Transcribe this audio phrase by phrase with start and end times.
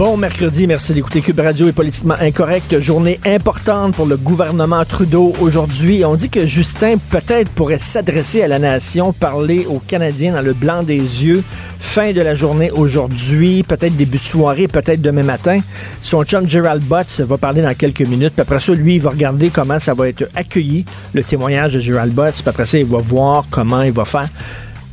[0.00, 2.80] Bon mercredi, merci d'écouter Cube Radio est politiquement incorrect.
[2.80, 6.06] Journée importante pour le gouvernement Trudeau aujourd'hui.
[6.06, 10.54] On dit que Justin peut-être pourrait s'adresser à la nation, parler aux Canadiens dans le
[10.54, 11.44] blanc des yeux.
[11.78, 15.60] Fin de la journée aujourd'hui, peut-être début de soirée, peut-être demain matin.
[16.02, 18.32] Son chum Gerald Butts va parler dans quelques minutes.
[18.32, 21.80] Puis après ça, lui, il va regarder comment ça va être accueilli, le témoignage de
[21.80, 22.40] Gerald Butts.
[22.40, 24.30] Puis après ça, il va voir comment il va faire.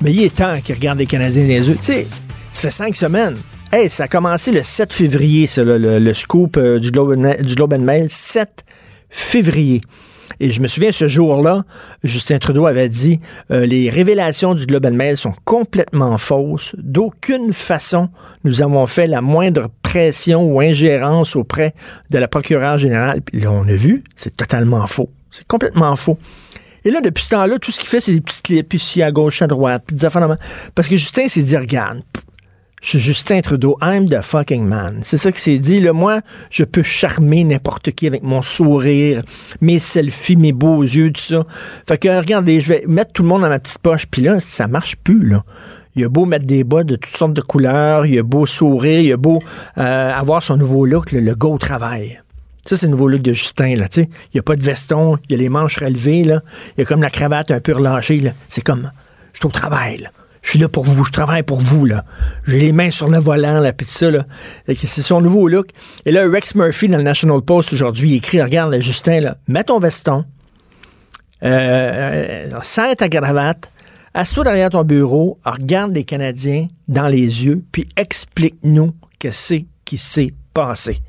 [0.02, 1.77] Mais il est temps qu'il regarde les Canadiens dans les yeux.
[1.82, 2.08] Tu sais,
[2.52, 3.38] ça fait cinq semaines.
[3.77, 8.09] Hey, ça a commencé le 7 février, le, scoop euh, du, Globe, du Globe Mail.
[8.09, 8.66] 7
[9.08, 9.81] février.
[10.40, 11.63] Et je me souviens, ce jour-là,
[12.04, 13.20] Justin Trudeau avait dit
[13.52, 16.73] euh, les révélations du Globe Mail sont complètement fausses.
[16.80, 18.10] D'aucune façon,
[18.43, 21.76] nous avons fait la moindre pression ou ingérence auprès
[22.09, 23.21] de la procureure générale.
[23.21, 25.12] Puis là, on a vu, c'est totalement faux.
[25.30, 26.18] C'est complètement faux.
[26.84, 29.12] Et là, depuis ce temps-là, tout ce qu'il fait, c'est des petits clips ici, à
[29.12, 30.37] gauche, à droite, puis des.
[30.74, 32.02] Parce que Justin s'est dit, regarde,
[32.82, 35.00] je suis Justin Trudeau, I'm the fucking man.
[35.04, 35.80] C'est ça qu'il s'est dit.
[35.80, 39.24] Là, moi, je peux charmer n'importe qui avec mon sourire,
[39.62, 41.44] mes selfies, mes beaux yeux, tout ça.
[41.88, 44.05] Fait que, regardez, je vais mettre tout le monde dans ma petite poche.
[44.05, 45.44] Puis là, ça marche plus, là.
[45.96, 49.00] Il a beau mettre des bas de toutes sortes de couleurs, il a beau sourire,
[49.00, 49.42] il a beau
[49.80, 52.22] euh, avoir son nouveau look, le, go au travail.
[52.64, 54.10] Ça, c'est le nouveau look de Justin, là, tu sais.
[54.26, 56.42] Il n'y a pas de veston, il a les manches relevées, là.
[56.78, 58.32] Il a comme la cravate un peu relâchée, là.
[58.48, 58.92] C'est comme,
[59.34, 60.08] je suis au travail.
[60.48, 62.05] Je suis là pour vous, je travaille pour vous, là.
[62.45, 64.25] J'ai les mains sur le volant, là, puis tout ça, là.
[64.73, 65.72] C'est son nouveau look.
[66.06, 69.66] Et là, Rex Murphy, dans le National Post, aujourd'hui, écrit, regarde, là, Justin, là, mets
[69.66, 70.23] ton veston,
[71.44, 73.73] euh, euh, serre ta cravate,
[74.13, 79.97] assois derrière ton bureau, regarde les Canadiens dans les yeux, puis explique-nous que c'est qui
[79.97, 81.00] s'est passé.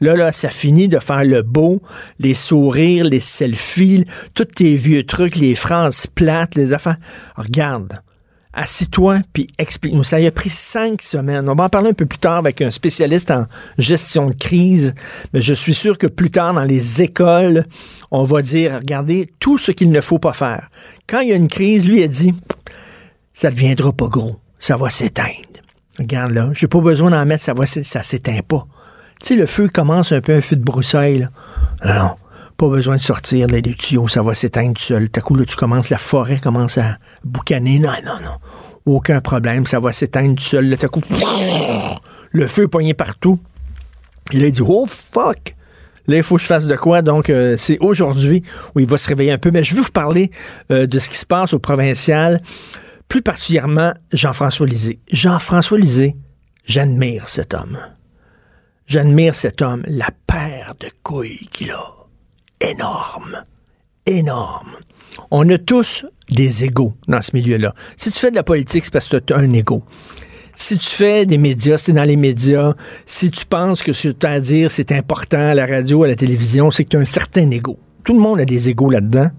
[0.00, 1.82] Là, là, ça finit de faire le beau,
[2.20, 6.96] les sourires, les selfies, tous tes vieux trucs, les phrases plates, les affaires.
[7.36, 8.00] Regarde,
[8.52, 10.04] assis-toi puis explique-nous.
[10.04, 11.48] Ça a pris cinq semaines.
[11.48, 13.46] On va en parler un peu plus tard avec un spécialiste en
[13.78, 14.94] gestion de crise,
[15.32, 17.64] mais je suis sûr que plus tard dans les écoles,
[18.10, 20.70] on va dire, regardez, tout ce qu'il ne faut pas faire.
[21.06, 22.34] Quand il y a une crise, lui a dit,
[23.34, 25.28] ça ne deviendra pas gros, ça va s'éteindre.
[25.98, 28.66] Regarde là, j'ai pas besoin d'en mettre, ça va ça s'éteint pas.
[29.20, 31.30] Tu sais, le feu commence un peu un feu de broussailles, là.
[31.84, 32.14] Non,
[32.58, 35.08] pas besoin de sortir là, des tuyaux, ça va s'éteindre tout seul.
[35.08, 37.78] Tout à coup, là, tu commences, la forêt commence à boucaner.
[37.78, 38.36] Non, non, non.
[38.84, 40.68] Aucun problème, ça va s'éteindre tout seul.
[40.68, 40.76] Là,
[42.32, 43.38] le feu est poigné partout.
[44.32, 45.54] Et là, il dit, oh fuck!
[46.08, 47.00] Là, il faut que je fasse de quoi?
[47.00, 48.42] Donc, euh, c'est aujourd'hui
[48.74, 49.52] où il va se réveiller un peu.
[49.52, 50.32] Mais je veux vous parler
[50.72, 52.42] euh, de ce qui se passe au provincial,
[53.06, 54.98] plus particulièrement Jean-François Lisée.
[55.12, 56.16] Jean-François Lisée,
[56.66, 57.78] j'admire cet homme.
[58.86, 61.97] J'admire cet homme, la paire de couilles qu'il a.
[62.60, 63.44] Énorme.
[64.06, 64.76] Énorme.
[65.30, 67.74] On a tous des égaux dans ce milieu-là.
[67.96, 69.84] Si tu fais de la politique, c'est parce que tu as un égo.
[70.54, 72.74] Si tu fais des médias, es dans les médias,
[73.06, 76.02] si tu penses que ce que tu as à dire, c'est important à la radio,
[76.02, 77.78] à la télévision, c'est que tu as un certain égo.
[78.02, 79.30] Tout le monde a des égaux là-dedans.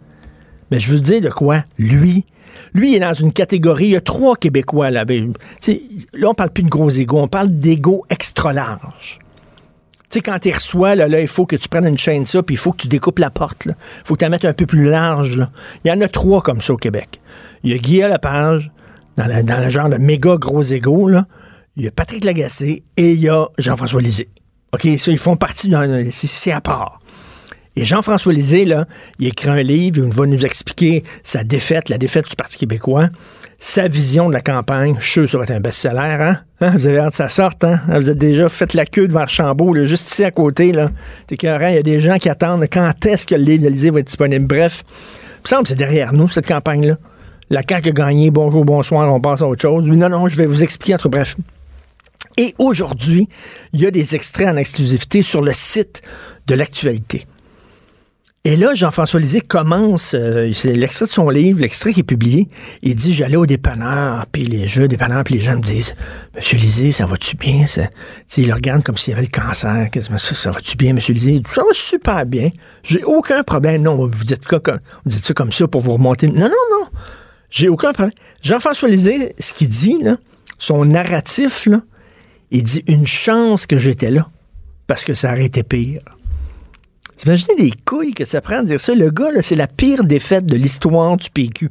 [0.71, 1.65] Mais je veux dire de quoi?
[1.77, 2.25] Lui,
[2.73, 5.03] lui est dans une catégorie, il y a trois Québécois là.
[5.03, 9.19] Là, on parle plus de gros égaux, on parle d'égaux extra larges.
[10.09, 12.55] Tu sais, quand tu reçois, là, il faut que tu prennes une chaîne ça, puis
[12.55, 13.65] il faut que tu découpes la porte.
[13.67, 15.45] Il faut que tu la mettes un peu plus large.
[15.83, 17.21] Il y en a trois comme ça au Québec.
[17.63, 18.71] Il y a Guy Lepage,
[19.17, 21.11] dans, le genre de méga gros égo.
[21.75, 24.29] Il y a Patrick Lagacé et il y a Jean-François Lisée.
[24.73, 26.05] OK, ça, ils font partie d'un...
[26.11, 26.99] C'est à part.
[27.75, 28.85] Et Jean-François Lisée, là,
[29.19, 33.09] il écrit un livre, il va nous expliquer sa défaite, la défaite du Parti québécois,
[33.59, 34.95] sa vision de la campagne.
[34.99, 36.39] Je suis sûr ça va être un best-seller, hein?
[36.61, 36.71] Hein?
[36.75, 37.81] Vous avez hâte que ça sorte, hein?
[37.87, 40.89] Vous êtes déjà fait la queue devant Archambault, là, juste ici à côté, là.
[41.27, 43.91] T'es il y a des gens qui attendent quand est-ce que le livre de Lisée
[43.91, 44.47] va être disponible.
[44.47, 46.97] Bref, il me semble que c'est derrière nous, cette campagne-là.
[47.49, 49.87] La CAQ a gagné, bonjour, bonsoir, on passe à autre chose.
[49.87, 51.35] Oui, non, non, je vais vous expliquer entre bref.
[52.37, 53.27] Et aujourd'hui,
[53.73, 56.01] il y a des extraits en exclusivité sur le site
[56.47, 57.25] de l'actualité.
[58.45, 62.47] Et là, Jean-François Lisée commence, euh, c'est l'extrait de son livre, l'extrait qui est publié.
[62.81, 65.93] Il dit J'allais au dépanneur, puis les jeux dépanneurs, puis les gens me disent
[66.33, 67.89] Monsieur Lisée, ça va-tu bien ça?
[68.37, 69.89] Il le regarde comme s'il avait le cancer.
[69.93, 71.41] Ça, ça va-tu bien, Monsieur Lisée?
[71.45, 72.49] Ça va super bien.
[72.83, 73.81] J'ai aucun problème.
[73.81, 74.61] Non, vous dites, quoi,
[75.09, 76.27] ça comme ça pour vous remonter.
[76.27, 76.87] Non, non, non.
[77.49, 78.15] J'ai aucun problème.
[78.41, 80.15] Jean-François Lisée, ce qu'il dit, là,
[80.57, 81.81] son narratif, là,
[82.51, 84.29] il dit Une chance que j'étais là,
[84.87, 86.01] parce que ça aurait été pire
[87.19, 88.95] Vous imaginez les couilles que ça prend de dire ça?
[88.95, 91.69] Le gars, c'est la pire défaite de l'histoire du PQ.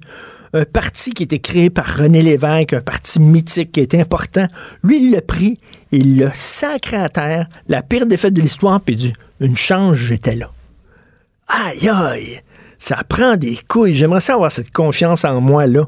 [0.52, 4.46] Un parti qui était créé par René Lévesque, un parti mythique qui est important.
[4.84, 5.58] Lui, il l'a pris,
[5.90, 10.36] il l'a sacré à terre, la pire défaite de l'histoire, puis dit Une chance, j'étais
[10.36, 10.50] là.
[11.48, 12.42] Aïe, aïe!
[12.78, 13.94] Ça prend des couilles.
[13.94, 15.84] J'aimerais ça avoir cette confiance en moi, là.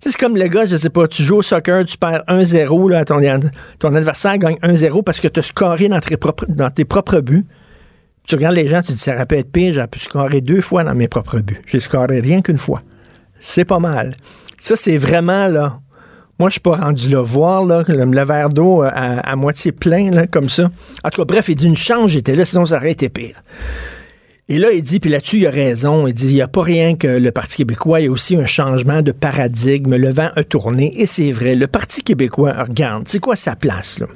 [0.00, 3.04] C'est comme le gars, je sais pas, tu joues au soccer, tu perds 1-0, là,
[3.04, 3.20] ton,
[3.78, 6.00] ton adversaire gagne 1-0 parce que tu as scoré dans
[6.70, 7.46] tes propres buts.
[8.26, 10.60] Tu regardes les gens, tu dis, ça aurait pu être pire, j'ai pu scorer deux
[10.60, 11.60] fois dans mes propres buts.
[11.66, 12.82] J'ai scoré rien qu'une fois.
[13.40, 14.14] C'est pas mal.
[14.60, 15.80] Ça, c'est vraiment, là,
[16.38, 20.26] moi, je suis pas rendu là voir, là, le, verre d'eau à, moitié plein, là,
[20.26, 20.70] comme ça.
[21.04, 23.42] En tout cas, bref, il dit une chance, j'étais là, sinon ça aurait été pire.
[24.48, 26.06] Et là, il dit, puis là-dessus, il a raison.
[26.06, 28.36] Il dit, il n'y a pas rien que le Parti québécois, il y a aussi
[28.36, 29.96] un changement de paradigme.
[29.96, 31.00] Le vent a tourné.
[31.00, 34.06] Et c'est vrai, le Parti québécois, regarde, c'est quoi sa place, là?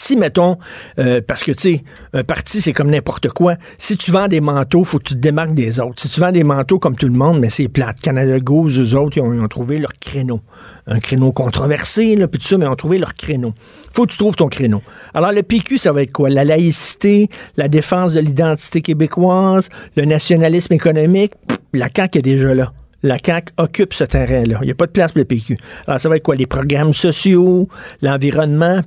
[0.00, 0.56] Si, mettons,
[0.98, 3.56] euh, parce que, tu sais, un parti, c'est comme n'importe quoi.
[3.78, 6.00] Si tu vends des manteaux, faut que tu te démarques des autres.
[6.00, 8.00] Si tu vends des manteaux comme tout le monde, mais c'est plate.
[8.00, 10.40] Canada Goose, eux autres, ils ont, trouvé leur créneau.
[10.86, 13.52] Un créneau controversé, là, puis tout ça, mais ils ont trouvé leur créneau.
[13.92, 14.80] Faut que tu trouves ton créneau.
[15.12, 16.30] Alors, le PQ, ça va être quoi?
[16.30, 21.34] La laïcité, la défense de l'identité québécoise, le nationalisme économique.
[21.74, 24.58] la CAQ est déjà là la CAQ occupe ce terrain-là.
[24.62, 25.56] Il n'y a pas de place pour le PQ.
[25.86, 26.36] Alors, ça va être quoi?
[26.36, 27.66] Les programmes sociaux,
[28.02, 28.80] l'environnement,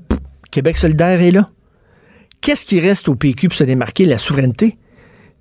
[0.54, 1.50] Québec solidaire est là.
[2.40, 4.06] Qu'est-ce qui reste au PQ pour se démarquer?
[4.06, 4.78] La souveraineté?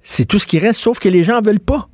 [0.03, 1.91] C'est tout ce qui reste, sauf que les gens ne veulent pas.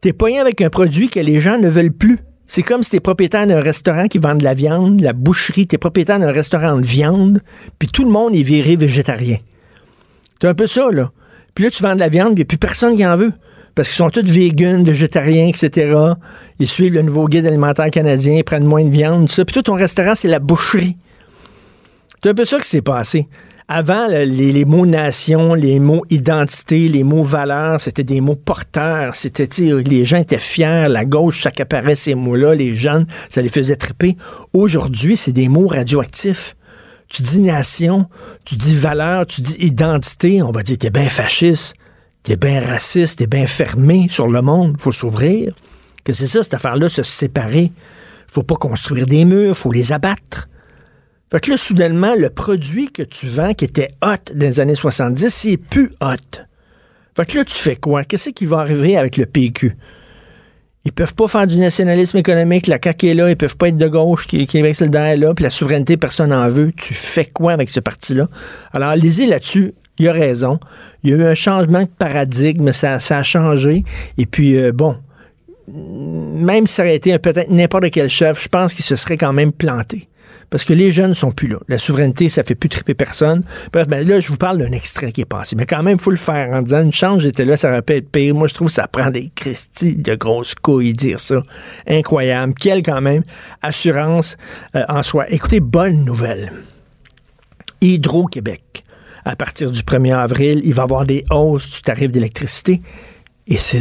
[0.00, 2.20] T'es pogné avec un produit que les gens ne veulent plus.
[2.46, 5.76] C'est comme si t'es propriétaire d'un restaurant qui vend de la viande, la boucherie, t'es
[5.76, 7.40] propriétaire d'un restaurant de viande,
[7.80, 9.38] puis tout le monde est viré végétarien.
[10.40, 11.10] C'est un peu ça, là.
[11.56, 13.32] Puis là, tu vends de la viande, il n'y a plus personne qui en veut.
[13.74, 15.96] Parce qu'ils sont tous véganes, végétariens, etc.
[16.60, 19.44] Ils suivent le nouveau guide alimentaire canadien, ils prennent moins de viande, tout ça.
[19.44, 20.96] Puis tout ton restaurant, c'est la boucherie.
[22.24, 23.28] C'est un peu ça qui s'est passé.
[23.68, 29.14] Avant, les, mots nation, les mots identité, les mots valeur, c'était des mots porteurs.
[29.14, 33.76] C'était, les gens étaient fiers, la gauche s'accaparait ces mots-là, les jeunes, ça les faisait
[33.76, 34.16] triper.
[34.54, 36.56] Aujourd'hui, c'est des mots radioactifs.
[37.08, 38.08] Tu dis nation,
[38.46, 41.74] tu dis valeur, tu dis identité, on va dire t'es bien fasciste,
[42.22, 45.54] t'es bien raciste, t'es bien fermé sur le monde, faut s'ouvrir.
[46.04, 47.70] Que c'est ça, cette affaire-là, se séparer.
[48.28, 50.48] Faut pas construire des murs, faut les abattre.
[51.34, 54.76] Fait que là, soudainement, le produit que tu vends, qui était hot dans les années
[54.76, 56.44] 70, c'est plus hot.
[57.16, 58.04] Fait que là, tu fais quoi?
[58.04, 59.76] Qu'est-ce qui va arriver avec le PQ?
[60.84, 63.76] Ils peuvent pas faire du nationalisme économique, la CAQ est là, ils peuvent pas être
[63.76, 66.70] de gauche, qui, est solidaire là, puis la souveraineté, personne n'en veut.
[66.70, 68.28] Tu fais quoi avec ce parti-là?
[68.72, 70.60] Alors, lisez là-dessus, il a raison.
[71.02, 73.82] Il y a eu un changement de paradigme, ça, ça a changé.
[74.18, 74.98] Et puis, euh, bon,
[75.66, 79.32] même si ça aurait été peut-être n'importe quel chef, je pense qu'il se serait quand
[79.32, 80.08] même planté.
[80.50, 81.58] Parce que les jeunes sont plus là.
[81.68, 83.42] La souveraineté, ça fait plus triper personne.
[83.72, 85.56] Bref, ben là, je vous parle d'un extrait qui est passé.
[85.56, 87.82] Mais quand même, il faut le faire en disant une chance, j'étais là, ça aurait
[87.82, 88.34] pu être pire.
[88.34, 91.42] Moi, je trouve que ça prend des Christie de grosses couilles dire ça.
[91.86, 92.54] Incroyable.
[92.54, 93.22] Quelle, quand même,
[93.62, 94.36] assurance
[94.74, 95.26] euh, en soi.
[95.30, 96.52] Écoutez, bonne nouvelle.
[97.80, 98.84] Hydro-Québec.
[99.24, 102.82] À partir du 1er avril, il va y avoir des hausses du tarif d'électricité.
[103.46, 103.80] Et c'est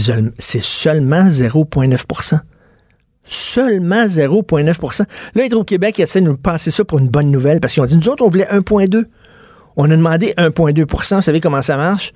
[0.62, 2.40] seulement 0,9
[3.24, 5.06] Seulement 0,9%
[5.36, 7.96] Là, Hydro-Québec essaie de nous passer ça pour une bonne nouvelle parce qu'ils ont dit,
[7.96, 9.06] nous autres, on voulait 1,2
[9.78, 12.14] On a demandé 1,2% Vous savez comment ça marche?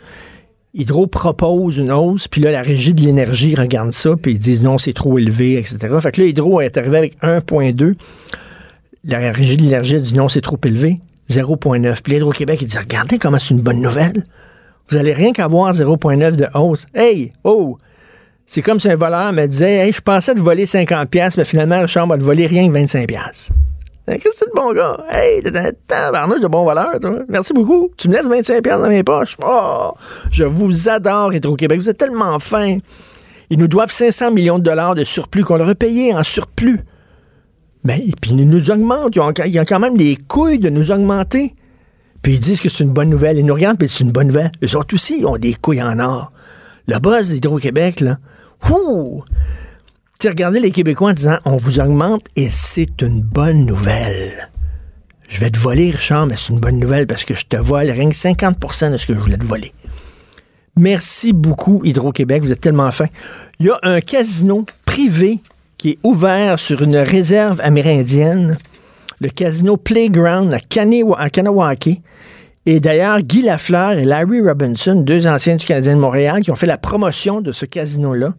[0.74, 4.62] Hydro propose une hausse, puis là, la régie de l'énergie regarde ça, puis ils disent
[4.62, 5.78] non, c'est trop élevé, etc.
[6.00, 7.96] Fait que là, Hydro est arrivé avec 1,2.
[9.06, 11.00] La régie de l'énergie dit non, c'est trop élevé,
[11.32, 12.02] 0,9.
[12.04, 14.24] Puis Hydro-Québec, il dit regardez comment c'est une bonne nouvelle.
[14.90, 16.86] Vous allez rien qu'avoir 0,9 de hausse.
[16.94, 17.78] Hey, oh,
[18.48, 21.82] c'est comme si un voleur me disait Hey, je pensais te voler 50$, mais finalement,
[21.82, 23.52] le chambre va te voler rien que 25$.
[24.08, 25.04] Qu'est-ce que c'est de bon gars?
[25.12, 27.20] Hey, t'es un tabarnouche de bon voleur, toi.
[27.28, 27.92] Merci beaucoup.
[27.98, 29.36] Tu me laisses 25$ dans mes poches.
[29.46, 29.92] Oh,
[30.32, 31.78] je vous adore, Hydro-Québec.
[31.78, 32.78] Vous êtes tellement fin.
[33.50, 36.80] Ils nous doivent 500 millions de dollars de surplus qu'on leur a payé en surplus.
[37.84, 39.14] Mais, puis ils nous augmentent.
[39.14, 39.34] Ils ont,
[39.66, 41.54] quand même les couilles de nous augmenter.
[42.22, 43.38] Puis ils disent que c'est une bonne nouvelle.
[43.38, 44.52] Ils nous regardent, puis c'est une bonne nouvelle.
[44.64, 46.32] Eux autres aussi, ont des couilles en or.
[46.88, 48.20] Le boss d'Hydro-Québec, là,
[48.70, 49.24] Ouh!
[50.20, 54.50] Tu regardez les Québécois en disant on vous augmente et c'est une bonne nouvelle.
[55.28, 57.90] Je vais te voler, Richard, mais c'est une bonne nouvelle parce que je te vole
[57.90, 59.74] rien que 50% de ce que je voulais te voler.
[60.78, 62.44] Merci beaucoup, Hydro-Québec.
[62.44, 63.08] Vous êtes tellement fin.
[63.60, 65.40] Il y a un casino privé
[65.78, 68.58] qui est ouvert sur une réserve amérindienne,
[69.20, 70.60] le casino Playground à,
[71.30, 72.02] Kanawake.
[72.70, 76.58] Et d'ailleurs, Guy Lafleur et Larry Robinson, deux anciens du Canadien de Montréal, qui ont
[76.58, 78.36] fait la promotion de ce casino-là.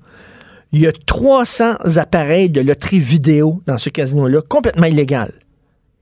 [0.70, 5.32] Il y a 300 appareils de loterie vidéo dans ce casino-là, complètement illégal.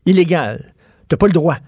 [0.07, 0.73] Illégal.
[1.07, 1.59] T'as pas le droit.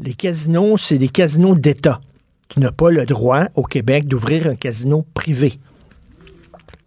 [0.00, 2.00] Les casinos, c'est des casinos d'État.
[2.48, 5.60] tu n'as pas le droit au Québec d'ouvrir un casino privé.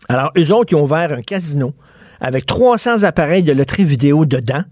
[0.09, 1.73] Alors, eux autres, ils ont ouvert un casino
[2.19, 4.63] avec 300 appareils de loterie vidéo dedans,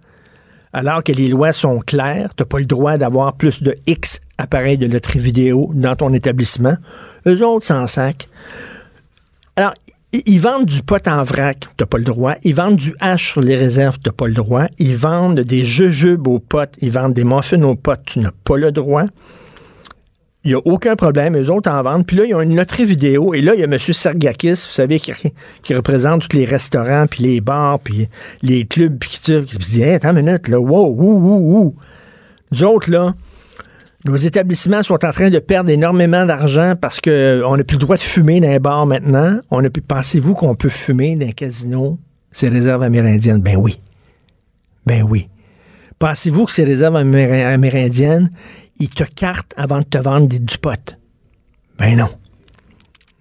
[0.73, 2.31] alors que les lois sont claires.
[2.35, 6.11] Tu n'as pas le droit d'avoir plus de X appareils de loterie vidéo dans ton
[6.13, 6.75] établissement.
[7.27, 8.27] Eux autres s'en sac.
[9.55, 9.73] Alors,
[10.13, 12.35] ils vendent du pot en vrac, t'as pas le droit.
[12.43, 14.65] Ils vendent du hache sur les réserves, t'as pas le droit.
[14.77, 18.57] Ils vendent des jujubes aux potes, ils vendent des muffins aux potes, tu n'as pas
[18.57, 19.05] le droit.
[20.45, 22.05] Il n'y a aucun problème, eux autres en vendent.
[22.05, 23.33] Puis là, ils ont une loterie vidéo.
[23.33, 23.79] Et là, il y a M.
[23.79, 28.09] Sergakis, vous savez, qui, représente tous les restaurants, puis les bars, puis
[28.41, 31.75] les clubs, puis qui, qui dit Attends une minute, là, wow, wou, wou, wou.
[32.51, 33.13] Nous autres, là,
[34.05, 37.79] nos établissements sont en train de perdre énormément d'argent parce qu'on euh, n'a plus le
[37.79, 39.39] droit de fumer dans les bars maintenant.
[39.50, 39.69] On a.
[39.69, 42.00] Pensez-vous qu'on peut fumer dans un casino
[42.31, 43.41] ces réserves amérindiennes?
[43.41, 43.79] Ben oui.
[44.85, 45.29] Ben oui.
[46.00, 48.29] Pensez-vous que ces réserves amérindiennes,
[48.79, 50.97] ils te cartent avant de te vendre du pot?
[51.77, 52.09] Ben non.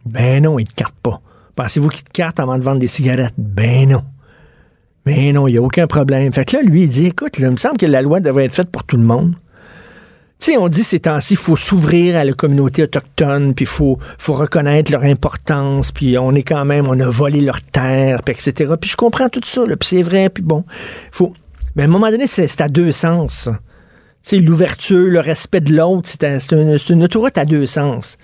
[0.06, 1.20] Ben non, ils te cartent pas.
[1.54, 3.34] Pensez-vous qu'ils te cartent avant de vendre des cigarettes?
[3.36, 4.04] Ben non.
[5.04, 6.32] Ben non, il n'y a aucun problème.
[6.32, 8.54] Fait que là, lui, il dit, écoute, il me semble que la loi devrait être
[8.54, 9.34] faite pour tout le monde.
[10.38, 13.68] Tu sais, on dit ces temps-ci, il faut s'ouvrir à la communauté autochtone, puis il
[13.68, 18.34] faut, reconnaître leur importance, puis on est quand même, on a volé leur terre, puis
[18.34, 18.74] etc.
[18.80, 20.64] Puis je comprends tout ça, puis c'est vrai, puis bon,
[21.12, 21.32] faut...
[21.76, 23.44] Mais à un moment donné, c'est à deux sens.
[23.44, 23.52] Sais,
[24.32, 28.18] l'ouverture, le respect de l'autre, c'est une, autoroute à deux sens.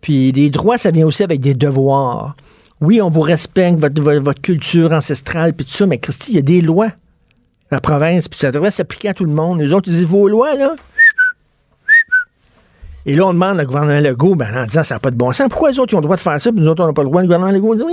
[0.00, 2.36] Puis des droits, ça vient aussi avec des devoirs.
[2.80, 6.38] Oui, on vous respecte, votre, votre culture ancestrale, puis tout ça, mais Christy, il y
[6.38, 6.90] a des lois.
[7.70, 9.60] La province, puis ça devrait s'appliquer à tout le monde.
[9.60, 10.76] Les autres, ils disent, vos lois, là,
[13.08, 15.30] et là, on demande au gouvernement Legault, ben, en disant ça n'a pas de bon
[15.30, 15.48] sens.
[15.48, 17.04] Pourquoi les autres ont le droit de faire ça, puis nous autres, on n'a pas
[17.04, 17.22] le droit?
[17.22, 17.84] Le gouvernement Legault dit.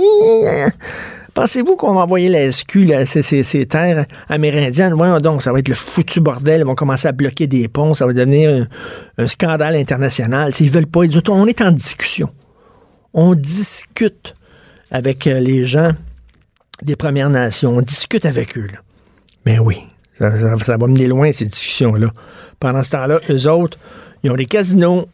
[1.34, 4.94] Pensez-vous qu'on va envoyer la SQ, ces, terres amérindiennes?
[4.94, 6.60] Voyons donc, ça va être le foutu bordel.
[6.60, 7.94] Ils vont commencer à bloquer des ponts.
[7.94, 8.68] Ça va devenir
[9.18, 10.52] un, scandale international.
[10.60, 11.04] Ils veulent pas.
[11.04, 12.30] Ils on est en discussion.
[13.12, 14.34] On discute
[14.92, 15.90] avec euh, les gens
[16.82, 17.76] des Premières Nations.
[17.76, 18.68] On discute avec eux.
[19.44, 19.78] Mais oui,
[20.18, 22.12] ça, ça va mener loin, ces discussions-là.
[22.60, 23.76] Pendant ce temps-là, eux autres,
[24.22, 25.08] ils ont des casinos,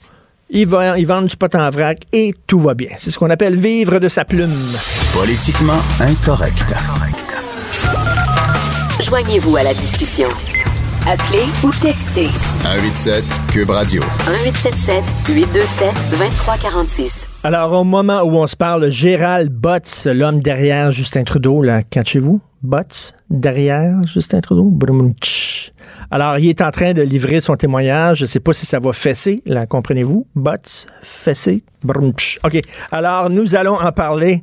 [0.50, 2.90] ils vendent, du pot en vrac et tout va bien.
[2.98, 4.56] C'est ce qu'on appelle vivre de sa plume.
[5.12, 6.74] Politiquement incorrect.
[9.02, 10.28] Joignez-vous à la discussion.
[11.06, 12.28] Appelez ou textez.
[12.62, 14.02] 187 Cube Radio.
[14.26, 15.02] 1877
[15.34, 17.28] 827 2346.
[17.42, 22.40] Alors, au moment où on se parle, Gérald Botts, l'homme derrière Justin Trudeau, là, cachez-vous?
[22.62, 24.72] Botts, derrière Justin Trudeau?
[26.10, 28.18] Alors, il est en train de livrer son témoignage.
[28.18, 30.26] Je ne sais pas si ça va fesser, là, comprenez-vous?
[30.34, 31.62] Botts, fesser.
[32.44, 32.60] OK.
[32.92, 34.42] Alors, nous allons en parler.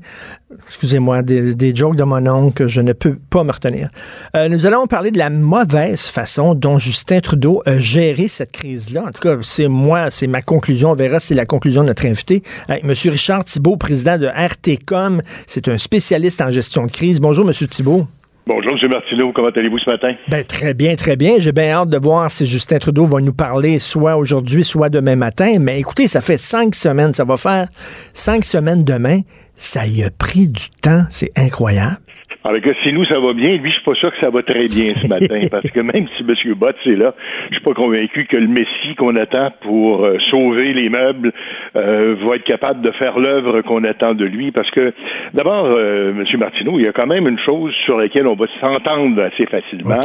[0.65, 3.89] Excusez-moi, des, jokes de mon oncle je ne peux pas me retenir.
[4.35, 9.03] Euh, nous allons parler de la mauvaise façon dont Justin Trudeau a géré cette crise-là.
[9.03, 10.91] En tout cas, c'est moi, c'est ma conclusion.
[10.91, 12.41] On verra si c'est la conclusion de notre invité.
[12.67, 12.93] Avec M.
[13.11, 15.21] Richard Thibault, président de RTCOM.
[15.45, 17.19] C'est un spécialiste en gestion de crise.
[17.19, 17.53] Bonjour, M.
[17.67, 18.07] Thibault.
[18.47, 18.89] Bonjour, M.
[18.89, 19.33] Martineau.
[19.33, 20.13] Comment allez-vous ce matin?
[20.29, 21.33] Ben, très bien, très bien.
[21.37, 25.17] J'ai bien hâte de voir si Justin Trudeau va nous parler soit aujourd'hui, soit demain
[25.17, 25.57] matin.
[25.59, 27.13] Mais écoutez, ça fait cinq semaines.
[27.13, 27.67] Ça va faire
[28.13, 29.19] cinq semaines demain.
[29.55, 31.03] Ça y a pris du temps.
[31.09, 31.97] C'est incroyable.
[32.43, 34.41] Alors que si nous, ça va bien, lui, je suis pas sûr que ça va
[34.41, 36.53] très bien ce matin, parce que même si M.
[36.55, 37.13] Bott est là,
[37.49, 41.33] je suis pas convaincu que le Messie qu'on attend pour euh, sauver les meubles
[41.75, 44.93] euh, va être capable de faire l'œuvre qu'on attend de lui, parce que
[45.33, 46.39] d'abord, euh, M.
[46.39, 49.99] Martineau, il y a quand même une chose sur laquelle on va s'entendre assez facilement.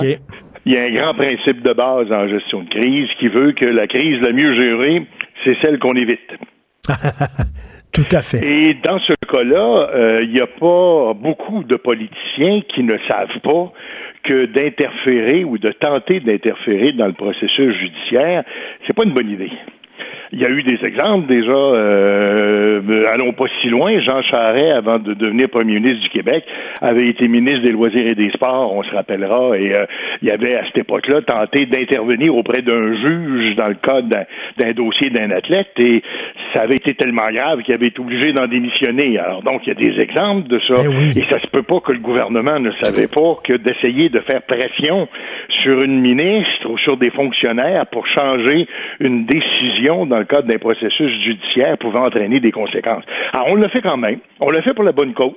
[0.65, 3.65] Il y a un grand principe de base en gestion de crise qui veut que
[3.65, 5.03] la crise la mieux gérée,
[5.45, 6.21] c'est celle qu'on évite.
[7.93, 8.41] Tout à fait.
[8.43, 13.39] Et dans ce cas-là, euh, il n'y a pas beaucoup de politiciens qui ne savent
[13.43, 13.73] pas
[14.25, 18.45] que d'interférer ou de tenter d'interférer dans le processus judiciaire,
[18.87, 19.51] c'est pas une bonne idée.
[20.33, 21.53] Il y a eu des exemples déjà.
[21.53, 24.01] Euh, allons pas si loin.
[24.01, 26.45] Jean Charest, avant de devenir premier ministre du Québec,
[26.81, 29.87] avait été ministre des Loisirs et des Sports, on se rappellera, et euh,
[30.23, 34.09] il avait à cette époque-là tenté d'intervenir auprès d'un juge dans le cadre
[34.57, 36.03] d'un dossier d'un athlète, et
[36.53, 39.19] ça avait été tellement grave qu'il avait été obligé d'en démissionner.
[39.19, 41.81] Alors donc, il y a des exemples de ça, eh et ça se peut pas
[41.81, 45.09] que le gouvernement ne savait pas que d'essayer de faire pression
[45.63, 48.67] sur une ministre ou sur des fonctionnaires pour changer
[49.01, 53.05] une décision dans le cadre d'un processus judiciaire pouvant entraîner des conséquences.
[53.33, 54.19] Alors, on le fait quand même.
[54.41, 55.35] On le fait pour la bonne cause.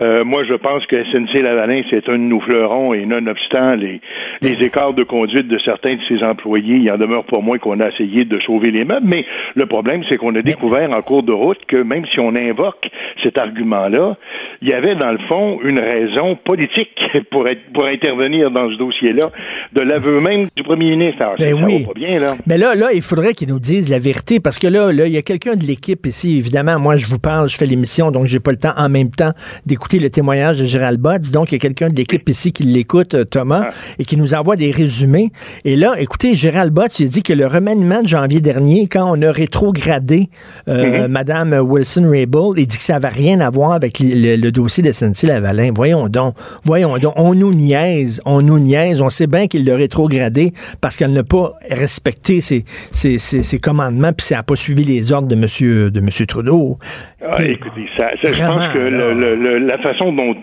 [0.00, 4.00] Euh, moi, je pense que SNC-Lavalin, c'est un de nos fleurons et nonobstant les,
[4.42, 7.80] les écarts de conduite de certains de ses employés, il en demeure pas moins qu'on
[7.80, 9.06] a essayé de sauver les meubles.
[9.06, 9.24] Mais
[9.54, 12.88] le problème, c'est qu'on a découvert en cours de route que même si on invoque
[13.22, 14.16] cet argument-là,
[14.62, 16.96] il y avait dans le fond une raison politique
[17.30, 19.30] pour, être, pour intervenir dans ce dossier-là,
[19.72, 21.22] de l'aveu même du premier ministre.
[21.22, 21.82] Alors, Ben ça oui.
[21.82, 22.26] va pas bien, là.
[22.46, 25.12] Mais là, là, il faudrait qu'ils nous disent la vérité parce que là, là, il
[25.12, 26.38] y a quelqu'un de l'équipe ici.
[26.38, 29.10] Évidemment, moi, je vous parle, je fais l'émission, donc j'ai pas le temps en même
[29.10, 29.32] temps
[29.66, 31.30] d'écouter le témoignage de Gérald Botts.
[31.32, 33.68] Donc, il y a quelqu'un de l'équipe ici qui l'écoute, euh, Thomas,
[33.98, 35.30] et qui nous envoie des résumés.
[35.64, 39.22] Et là, écoutez, Gérald Botts, il dit que le remaniement de janvier dernier, quand on
[39.22, 40.28] a rétrogradé
[40.68, 44.52] euh, Madame Wilson-Raybould, il dit que ça n'avait rien à voir avec le, le- le
[44.52, 45.72] dossier de SNC-Lavalin.
[45.74, 49.00] Voyons donc, voyons donc, on nous niaise, on nous niaise.
[49.00, 53.58] On sait bien qu'il l'a rétrogradé parce qu'elle n'a pas respecté ses, ses, ses- ses
[53.58, 56.78] commandements puis ça n'a pas suivi les ordres de Monsieur, de monsieur Trudeau.
[57.24, 59.12] Ah, écoutez, ça, ça, je Vraiment, pense que là.
[59.12, 60.36] le- le- le- la façon dont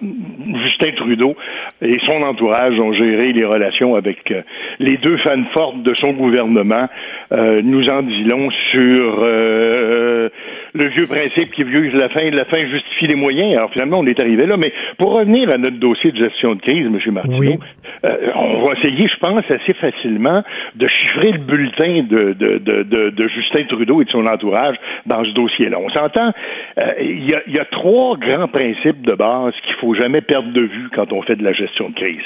[0.55, 1.35] Justin Trudeau
[1.81, 4.41] et son entourage ont géré les relations avec euh,
[4.79, 6.87] les deux fans fortes de son gouvernement
[7.31, 8.23] euh, nous en dit
[8.71, 10.29] sur euh,
[10.75, 13.55] le vieux principe qui est vieux, la fin, la fin justifie les moyens.
[13.55, 14.57] Alors finalement, on est arrivé là.
[14.57, 16.99] Mais pour revenir à notre dossier de gestion de crise, M.
[17.13, 17.57] Martineau, Oui.
[18.03, 20.43] euh, on va essayer, je pense, assez facilement
[20.75, 25.31] de chiffrer le bulletin de, de, de, Justin Trudeau et de son entourage dans ce
[25.31, 25.77] dossier-là.
[25.79, 26.31] On s'entend,
[26.77, 30.61] euh, il y, y a trois grands principes de base qu'il faut jamais perdre de
[30.61, 32.23] vue quand on fait de la gestion de crise.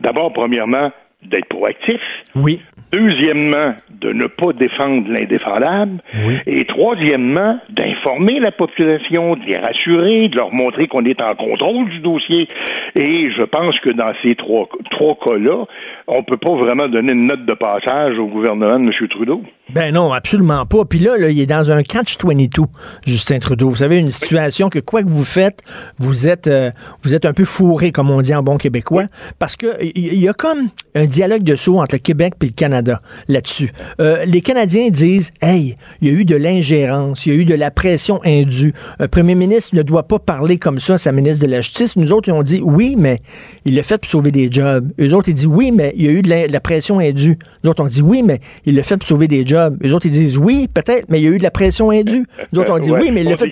[0.00, 2.00] D'abord, premièrement, d'être proactif.
[2.34, 2.60] Oui.
[2.92, 5.98] Deuxièmement, de ne pas défendre l'indéfendable.
[6.26, 6.38] Oui.
[6.46, 11.90] Et troisièmement, d'informer la population, de les rassurer, de leur montrer qu'on est en contrôle
[11.90, 12.48] du dossier.
[12.94, 15.66] Et je pense que dans ces trois, trois cas-là,
[16.06, 19.08] on peut pas vraiment donner une note de passage au gouvernement de M.
[19.08, 19.42] Trudeau.
[19.70, 20.86] Ben non, absolument pas.
[20.86, 22.64] Puis là, là, il est dans un catch-22,
[23.06, 23.68] Justin Trudeau.
[23.68, 25.62] Vous savez, une situation que quoi que vous faites,
[25.98, 26.70] vous êtes, euh,
[27.02, 29.04] vous êtes un peu fourré, comme on dit en bon québécois,
[29.38, 32.52] parce que il y, a comme un dialogue de saut entre le Québec et le
[32.52, 33.70] Canada là-dessus.
[34.00, 37.44] Euh, les Canadiens disent, hey, il y a eu de l'ingérence, il y a eu
[37.44, 38.72] de la pression indue.
[39.00, 41.94] Un premier ministre ne doit pas parler comme ça à sa ministre de la Justice.
[41.96, 43.20] Nous autres, ils ont dit, oui, mais
[43.66, 44.90] il l'a fait pour sauver des jobs.
[44.98, 47.00] Eux autres, ils disent, oui, mais il y a eu de la, de la pression
[47.00, 47.38] indue.
[47.62, 49.57] Nous autres, on dit, oui, mais il l'a fait pour sauver des jobs.
[49.84, 52.26] Eux autres, ils disent, oui, peut-être, mais il y a eu de la pression indue.
[52.52, 53.50] Nous autres, on dit, Ouais, oui, mais on fait.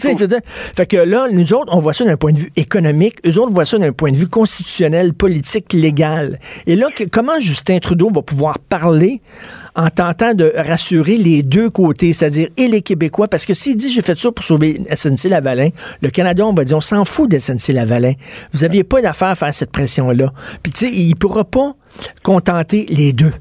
[0.74, 3.16] Fait que là, nous autres, on voit ça d'un point de vue économique.
[3.26, 6.38] Eux autres voient ça d'un point de vue constitutionnel, politique, légal.
[6.66, 9.20] Et là, que- comment Justin Trudeau va pouvoir parler
[9.74, 13.90] en tentant de rassurer les deux côtés, c'est-à-dire et les Québécois, parce que s'il dit
[13.92, 15.68] j'ai fait ça pour sauver SNC-Lavalin,
[16.00, 18.12] le Canada, on va dire on s'en fout de SNC-Lavalin.
[18.54, 20.32] Vous aviez pas d'affaire à faire cette pression-là.
[20.62, 21.74] Puis tu sais, il pourra pas
[22.22, 23.32] contenter les deux.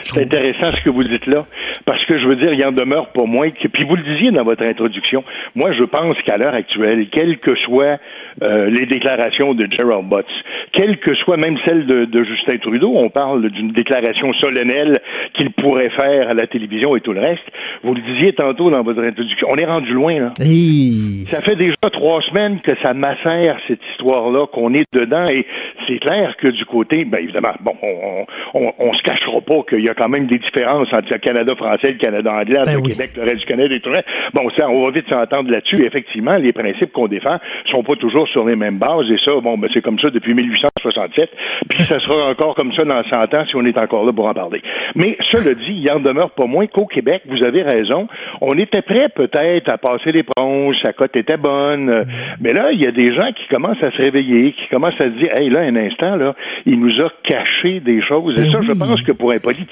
[0.00, 1.44] C'est intéressant ce que vous dites là,
[1.84, 4.30] parce que je veux dire, il en demeure pas moins que, puis vous le disiez
[4.30, 7.98] dans votre introduction, moi je pense qu'à l'heure actuelle, quelles que soient
[8.42, 10.26] euh, les déclarations de Gerald Butts,
[10.72, 15.00] quelles que soient même celles de, de Justin Trudeau, on parle d'une déclaration solennelle
[15.34, 17.44] qu'il pourrait faire à la télévision et tout le reste,
[17.82, 20.32] vous le disiez tantôt dans votre introduction, on est rendu loin là.
[20.40, 21.26] Et...
[21.26, 25.46] Ça fait déjà trois semaines que ça macère cette histoire-là, qu'on est dedans, et
[25.86, 29.80] c'est clair que du côté, ben évidemment, bon, on, on, on se cachera pas qu'il
[29.80, 32.80] y a quand même des différences entre le Canada français, le Canada anglais, Ben le
[32.80, 32.92] oui.
[32.92, 34.00] Québec, le reste du Canada et tout le.
[34.34, 35.84] Bon, ça, on va vite s'entendre là-dessus.
[35.84, 37.38] Effectivement, les principes qu'on défend
[37.70, 40.34] sont pas toujours sur les mêmes bases, et ça, bon, ben c'est comme ça depuis
[40.34, 41.30] 1867,
[41.68, 44.26] puis ça sera encore comme ça dans 100 ans si on est encore là pour
[44.26, 44.62] en parler.
[44.94, 48.08] Mais cela dit, il en demeure pas moins qu'au Québec, vous avez raison,
[48.40, 52.04] on était prêt peut-être à passer l'éponge, sa cote était bonne,
[52.40, 55.04] mais là, il y a des gens qui commencent à se réveiller, qui commencent à
[55.04, 56.34] se dire, hey, là, un instant, là,
[56.66, 58.34] il nous a caché des choses.
[58.38, 59.68] Et Ben ça, je pense que pour un politicien,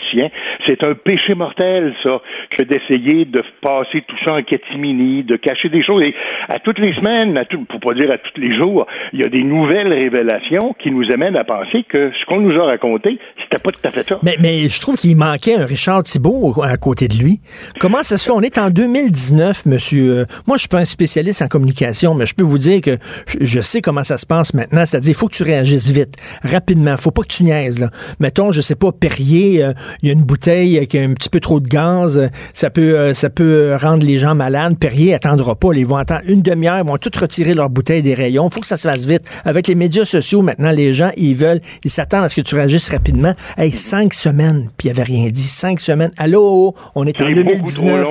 [0.66, 2.20] c'est un péché mortel, ça,
[2.56, 6.02] que d'essayer de passer tout ça en catimini, de cacher des choses.
[6.02, 6.14] Et
[6.48, 9.24] à toutes les semaines, à tout, pour pas dire à tous les jours, il y
[9.24, 13.18] a des nouvelles révélations qui nous amènent à penser que ce qu'on nous a raconté,
[13.42, 14.18] c'était pas tout à fait ça.
[14.22, 17.40] Mais, je trouve qu'il manquait un Richard Thibault au- à côté de lui.
[17.80, 18.32] Comment ça se fait?
[18.32, 20.10] On est en 2019, monsieur.
[20.20, 22.96] euh, moi, je suis pas un spécialiste en communication, mais je peux vous dire que
[23.26, 24.84] je, je sais comment ça se passe maintenant.
[24.84, 26.96] C'est-à-dire, il faut que tu réagisses vite, rapidement.
[26.96, 27.80] faut pas que tu niaises.
[27.80, 27.88] Là.
[28.20, 31.30] Mettons, je sais pas, Perrier, euh, il y a une bouteille qui a un petit
[31.30, 32.18] peu trop de gaz.
[32.18, 34.78] euh, ça peut euh, ça peut rendre les gens malades.
[34.78, 35.68] Perrier attendra pas.
[35.74, 36.78] Ils vont attendre une demi-heure.
[36.78, 38.48] Ils vont tout retirer leur bouteille des rayons.
[38.50, 39.22] faut que ça se fasse vite.
[39.44, 42.54] Avec les médias sociaux maintenant, les gens, ils veulent, ils s'attendent à ce que tu
[42.54, 43.32] réagisses rapidement.
[43.56, 45.42] Hey, cinq semaines, puis il avait rien dit.
[45.42, 46.10] Cinq semaines.
[46.18, 48.08] Allô, on est, en 2019.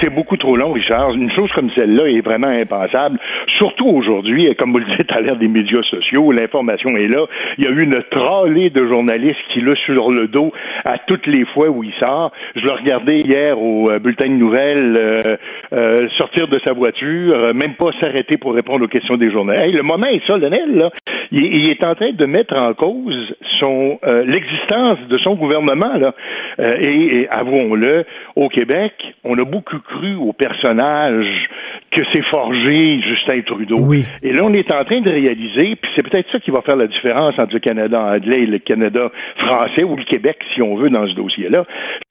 [0.00, 1.10] C'est beaucoup trop long, Richard.
[1.14, 3.18] Une chose comme celle-là est vraiment impensable.
[3.58, 7.26] Surtout aujourd'hui, comme vous le dites à l'ère des médias sociaux, l'information est là.
[7.58, 10.52] Il y a eu une tralée de journalistes qui l'a sur le dos
[10.94, 12.30] à toutes les fois où il sort.
[12.54, 15.36] Je le regardais hier au euh, bulletin de nouvelles euh,
[15.72, 19.74] euh, sortir de sa voiture, même pas s'arrêter pour répondre aux questions des journalistes.
[19.74, 20.90] le moment est solennel, là.
[21.32, 26.14] Il, est en train de mettre en cause son l'existence de son gouvernement, là.
[26.58, 28.04] et avouons-le,
[28.36, 28.92] au Québec,
[29.24, 31.48] on a beaucoup cru au personnage
[31.90, 33.78] que s'est forgé Justin Trudeau.
[33.80, 34.04] Oui.
[34.22, 36.76] Et là, on est en train de réaliser, puis c'est peut-être ça qui va faire
[36.76, 40.76] la différence entre le Canada anglais et le Canada français ou le Québec, si on
[40.76, 41.64] veut, dans ce dossier-là,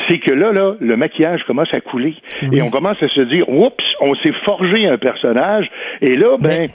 [0.08, 2.16] c'est que là, là, le maquillage commence à couler.
[2.52, 5.70] Et on commence à se dire, oups, on s'est forgé un personnage,
[6.02, 6.70] et là, ben,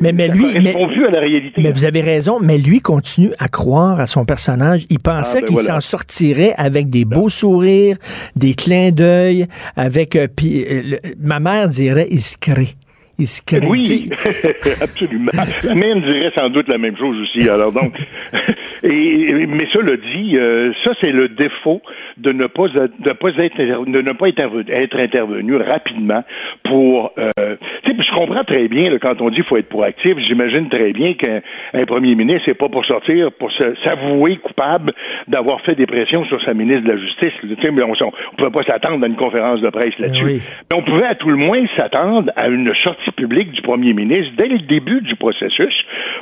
[0.00, 1.62] mais, mais, lui, mais, à la réalité.
[1.62, 4.84] Mais vous avez raison, mais lui continue à croire à son personnage.
[4.90, 7.96] Il pensait ah, ben qu'il s'en sortirait avec des beaux sourires,
[8.36, 9.46] des clins d'œil,
[9.76, 12.74] avec, euh, puis euh, ma mère dirait, il se crée.
[13.18, 13.42] Il se.
[13.68, 14.10] Oui,
[14.82, 15.30] absolument.
[15.64, 17.48] La mienne dirait sans doute la même chose aussi.
[17.48, 17.92] Alors donc,
[18.82, 21.80] et, mais cela dit, euh, ça c'est le défaut
[22.16, 26.24] de ne pas de pas être de ne pas être, intervenu rapidement
[26.64, 27.12] pour.
[27.18, 30.16] Euh, tu sais, je comprends très bien là, quand on dit qu'il faut être proactif.
[30.26, 31.40] J'imagine très bien qu'un
[31.86, 33.50] premier ministre c'est pas pour sortir pour
[33.84, 34.92] s'avouer coupable
[35.28, 37.32] d'avoir fait des pressions sur sa ministre de la Justice.
[37.42, 40.42] Tu sais, on, ne pouvait pas s'attendre à une conférence de presse là-dessus.
[40.70, 44.32] Mais on pouvait à tout le moins s'attendre à une sortie public du premier ministre
[44.36, 45.74] dès le début du processus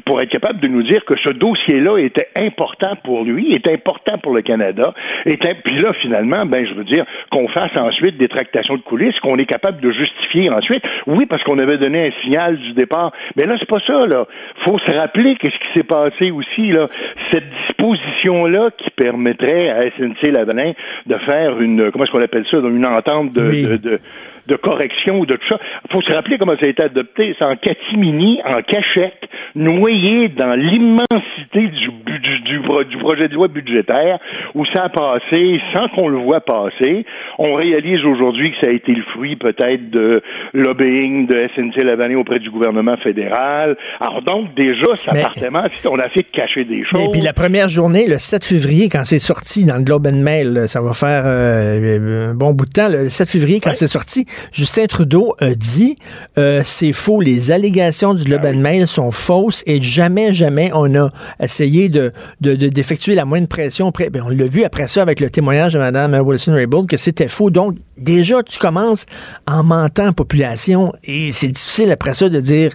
[0.05, 4.18] pour être capable de nous dire que ce dossier-là était important pour lui, était important
[4.18, 4.95] pour le Canada.
[5.27, 9.18] Et puis là, finalement, ben, je veux dire, qu'on fasse ensuite des tractations de coulisses,
[9.21, 10.83] qu'on est capable de justifier ensuite.
[11.07, 13.12] Oui, parce qu'on avait donné un signal du départ.
[13.37, 14.27] Mais là, c'est pas ça, là.
[14.64, 16.87] Faut se rappeler qu'est-ce qui s'est passé aussi, là.
[17.31, 20.73] Cette disposition-là qui permettrait à SNC-Lavalin
[21.07, 24.01] de faire une, comment est-ce qu'on appelle ça, une entente de, de
[24.41, 25.59] de correction ou de tout ça.
[25.85, 27.35] Il faut se rappeler comment ça a été adopté.
[27.38, 33.48] C'est en catimini, en cachette, noyé dans l'immensité du, du, du, du, projet de loi
[33.48, 34.18] budgétaire
[34.55, 37.05] où ça a passé sans qu'on le voit passer.
[37.38, 42.16] On réalise aujourd'hui que ça a été le fruit peut-être de lobbying de SNC Lavalin
[42.16, 43.76] auprès du gouvernement fédéral.
[44.00, 45.70] Alors donc, déjà, ça partait mal.
[45.90, 47.02] On a fait de cacher des choses.
[47.02, 50.22] Et puis la première journée, le 7 février, quand c'est sorti dans le Globe and
[50.22, 53.88] Mail, ça va faire euh, un bon bout de temps, le 7 février, quand c'est
[53.88, 55.97] sorti, Justin Trudeau a dit
[56.38, 60.95] euh, c'est faux, les allégations du Globe and Mail sont fausses et jamais, jamais on
[60.95, 63.92] a essayé de, d'effectuer la moindre pression.
[64.11, 67.51] Ben, on l'a vu après ça avec le témoignage de Mme Wilson-Raybould que c'était faux.
[67.51, 69.07] Donc, déjà, tu commences
[69.47, 72.71] en mentant la population et c'est difficile après ça de dire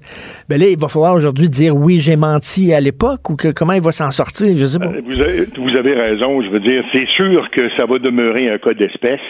[0.49, 3.73] ben là, il va falloir aujourd'hui dire oui, j'ai menti à l'époque ou que, comment
[3.73, 4.87] il va s'en sortir, je sais pas.
[4.87, 8.49] Euh, vous avez, vous avez raison, je veux dire, c'est sûr que ça va demeurer
[8.49, 9.21] un cas d'espèce,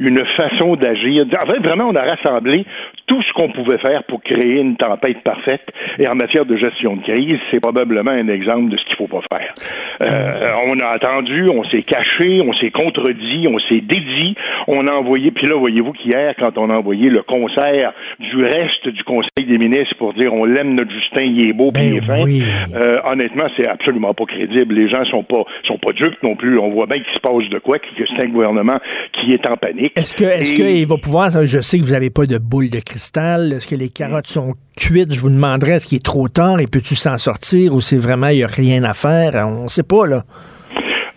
[0.00, 1.26] une façon d'agir.
[1.42, 2.64] En fait, vraiment, on a rassemblé
[3.06, 5.62] tout ce qu'on pouvait faire pour créer une tempête parfaite.
[5.98, 9.06] Et en matière de gestion de crise, c'est probablement un exemple de ce qu'il faut
[9.06, 9.54] pas faire.
[10.00, 14.34] Euh, on a attendu, on s'est caché, on s'est contredit, on s'est dédit,
[14.66, 18.88] on a envoyé, puis là, voyez-vous qu'hier, quand on a envoyé le concert du reste
[18.88, 21.96] du Conseil des ministres pour dire on l'aime notre Justin, il est beau, puis il
[21.96, 22.42] est fin, ben
[22.74, 24.74] euh, honnêtement, c'est absolument pas crédible.
[24.74, 26.58] Les gens sont pas sont pas dupes non plus.
[26.58, 28.78] On voit bien qu'il se passe de quoi, que c'est un gouvernement
[29.12, 29.92] qui est en panique.
[29.96, 32.80] Est-ce que est-ce qu'il va pouvoir, je sais que vous n'avez pas de boule de
[32.96, 35.12] est-ce que les carottes sont cuites?
[35.12, 36.60] Je vous demanderais, est-ce qu'il est trop tard?
[36.60, 39.46] Et peux-tu s'en sortir ou c'est vraiment, il n'y a rien à faire?
[39.46, 40.24] On ne sait pas, là.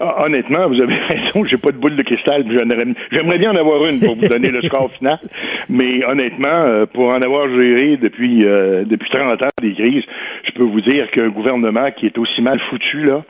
[0.01, 2.45] Ah, honnêtement, vous avez raison, j'ai pas de boule de cristal.
[3.11, 5.19] J'aimerais bien en avoir une pour vous donner le score final.
[5.69, 10.03] Mais honnêtement, euh, pour en avoir géré depuis euh, depuis 30 ans des crises,
[10.59, 13.23] peux vous dire qu'un gouvernement qui est aussi mal foutu, là,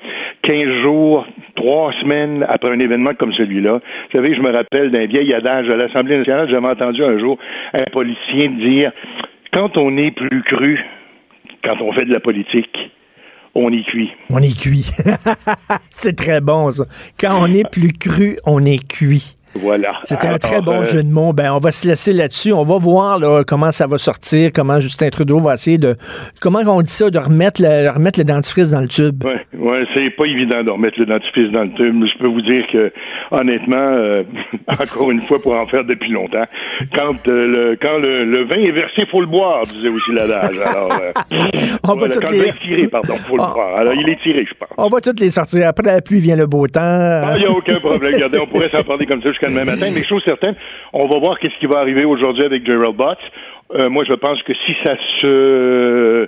[0.43, 5.05] 15 jours, trois semaines après un événement comme celui-là, vous savez, je me rappelle d'un
[5.05, 7.37] vieil adage à l'Assemblée nationale, j'avais entendu un jour
[7.73, 8.91] un policier dire
[9.53, 10.83] quand on est plus cru,
[11.63, 12.91] quand on fait de la politique,
[13.53, 14.11] on est cuit.
[14.29, 14.85] On est cuit.
[15.91, 16.85] c'est très bon, ça.
[17.19, 19.37] Quand on est plus cru, on est cuit.
[19.55, 19.99] Voilà.
[20.03, 21.33] C'était un très bon euh, jeu de mots.
[21.33, 22.53] Ben, on va se laisser là-dessus.
[22.53, 25.95] On va voir comment ça va sortir, comment Justin Trudeau va essayer de.
[26.41, 29.23] Comment on dit ça, de remettre le, remettre le dentifrice dans le tube.
[29.25, 31.95] Oui, ouais, c'est pas évident de remettre le dentifrice dans le tube.
[31.95, 32.91] Mais je peux vous dire que,
[33.31, 34.23] honnêtement, euh,
[34.67, 36.45] encore une fois, pour en faire depuis longtemps,
[36.93, 40.59] quand, euh, le, quand le, vin est versé, il faut le boire, disait aussi l'adage.
[40.65, 40.91] Alors,
[41.83, 42.51] on va toutes les...
[42.53, 43.51] tiré, pardon, faut le ah.
[43.53, 43.75] boire.
[43.77, 44.69] Alors, il est tiré, je pense.
[44.77, 45.67] On va toutes les sortir.
[45.67, 46.79] Après la pluie vient le beau temps.
[46.81, 48.13] Ah, il n'y a aucun problème.
[48.13, 50.55] Regardez, on pourrait s'en parler comme ça jusqu'à demain matin, mais chose certaine,
[50.93, 53.17] on va voir qu'est-ce qui va arriver aujourd'hui avec Gerald Butts.
[53.75, 56.27] Euh, moi, je pense que si ça se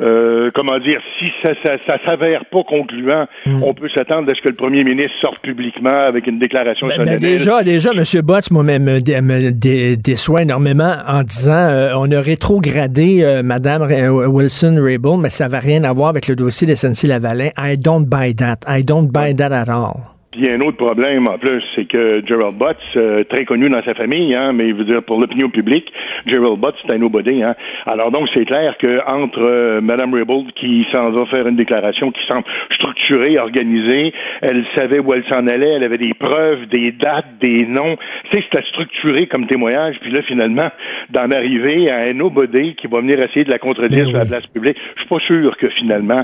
[0.00, 3.62] euh, comment dire, si ça, ça, ça s'avère pas concluant, hmm.
[3.64, 6.98] on peut s'attendre à ce que le premier ministre sorte publiquement avec une déclaration ben,
[6.98, 7.20] ben solennelle.
[7.20, 8.04] déjà, déjà, M.
[8.22, 13.82] Botts, moi-même, me, déçoit énormément en disant euh, on a rétrogradé euh, Mme
[14.28, 17.50] Wilson-Raybould, mais ça va rien à voir avec le dossier de SNC-Lavalin.
[17.58, 18.58] I don't buy that.
[18.68, 20.17] I don't buy that at all.
[20.38, 23.44] Puis il y a un autre problème en plus, c'est que Gerald Butts, euh, très
[23.44, 25.92] connu dans sa famille, hein, mais il veut dire pour l'opinion publique,
[26.26, 27.42] Gerald Butts c'est un nobody.
[27.42, 27.56] Hein.
[27.86, 32.12] Alors donc c'est clair que entre euh, Madame Raybould qui s'en va faire une déclaration
[32.12, 36.92] qui semble structurée, organisée, elle savait où elle s'en allait, elle avait des preuves, des
[36.92, 37.96] dates, des noms.
[38.30, 39.96] C'est c'était structuré comme témoignage.
[40.00, 40.70] Puis là finalement
[41.10, 44.24] d'en arriver à un nobody qui va venir essayer de la contredire ben sur la
[44.24, 46.22] place publique, je suis pas sûr que finalement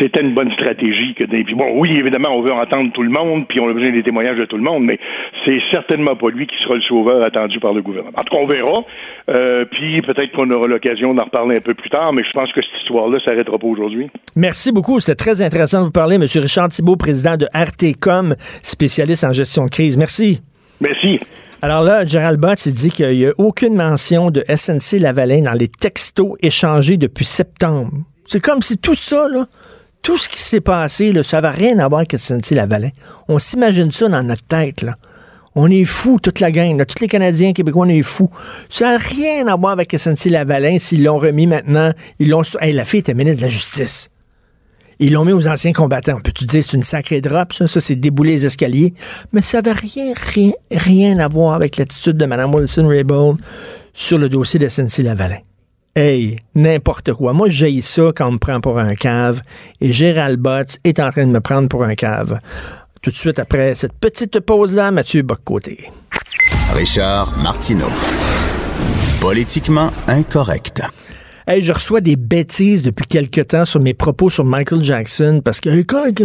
[0.00, 1.22] c'était une bonne stratégie que
[1.54, 4.38] bon oui évidemment on veut entendre tout le monde puis on a besoin des témoignages
[4.38, 4.98] de tout le monde, mais
[5.44, 8.16] c'est certainement pas lui qui sera le sauveur attendu par le gouvernement.
[8.16, 8.84] En tout cas, on verra.
[9.28, 12.52] Euh, puis peut-être qu'on aura l'occasion d'en reparler un peu plus tard, mais je pense
[12.52, 14.08] que cette histoire-là s'arrêtera pas aujourd'hui.
[14.36, 15.00] Merci beaucoup.
[15.00, 16.22] C'était très intéressant de vous parler, M.
[16.22, 19.96] Richard Thibault, président de RTCOM, spécialiste en gestion de crise.
[19.96, 20.40] Merci.
[20.80, 21.20] Merci.
[21.62, 25.52] Alors là, Gérald Bott, il dit qu'il n'y a aucune mention de SNC Lavalin dans
[25.52, 27.92] les textos échangés depuis septembre.
[28.26, 29.46] C'est comme si tout ça, là,
[30.04, 32.90] tout ce qui s'est passé, là, ça va rien à voir avec SNC-Lavalin.
[33.26, 34.96] On s'imagine ça dans notre tête, là.
[35.56, 38.28] On est fous, toute la gang, là, tous les Canadiens québécois, on est fous.
[38.68, 41.92] Ça n'a rien à voir avec SNC-Lavalin s'ils l'ont remis maintenant.
[42.18, 42.42] Ils l'ont...
[42.60, 44.10] Hey, la fille était ministre de la Justice.
[44.98, 46.20] Ils l'ont mis aux anciens combattants.
[46.20, 47.66] Peux-tu dire c'est une sacrée drop, ça?
[47.66, 48.92] Ça, c'est débouler les escaliers.
[49.32, 53.40] Mais ça n'avait rien, rien, rien à voir avec l'attitude de Mme Wilson-Raybould
[53.94, 55.38] sur le dossier de SNC-Lavalin.
[55.96, 57.32] Hey, n'importe quoi.
[57.32, 59.40] Moi, j'ai ça quand on me prend pour un cave.
[59.80, 62.40] Et Gérald Botts est en train de me prendre pour un cave.
[63.00, 65.90] Tout de suite après cette petite pause-là, Mathieu Boccoté.
[66.72, 67.90] Richard Martineau.
[69.20, 70.82] Politiquement incorrect.
[71.46, 75.60] Hey, je reçois des bêtises depuis quelque temps sur mes propos sur Michael Jackson parce
[75.60, 75.82] que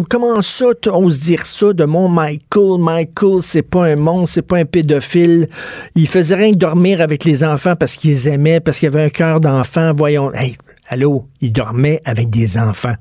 [0.08, 2.80] comment ça oses dire ça de mon Michael?
[2.80, 5.50] Michael c'est pas un monstre c'est pas un pédophile.
[5.96, 9.10] Il faisait rien que dormir avec les enfants parce qu'ils aimaient parce qu'il avait un
[9.10, 9.92] cœur d'enfant.
[9.94, 10.56] Voyons hey
[10.88, 11.26] allô?
[11.42, 12.96] Il dormait avec des enfants.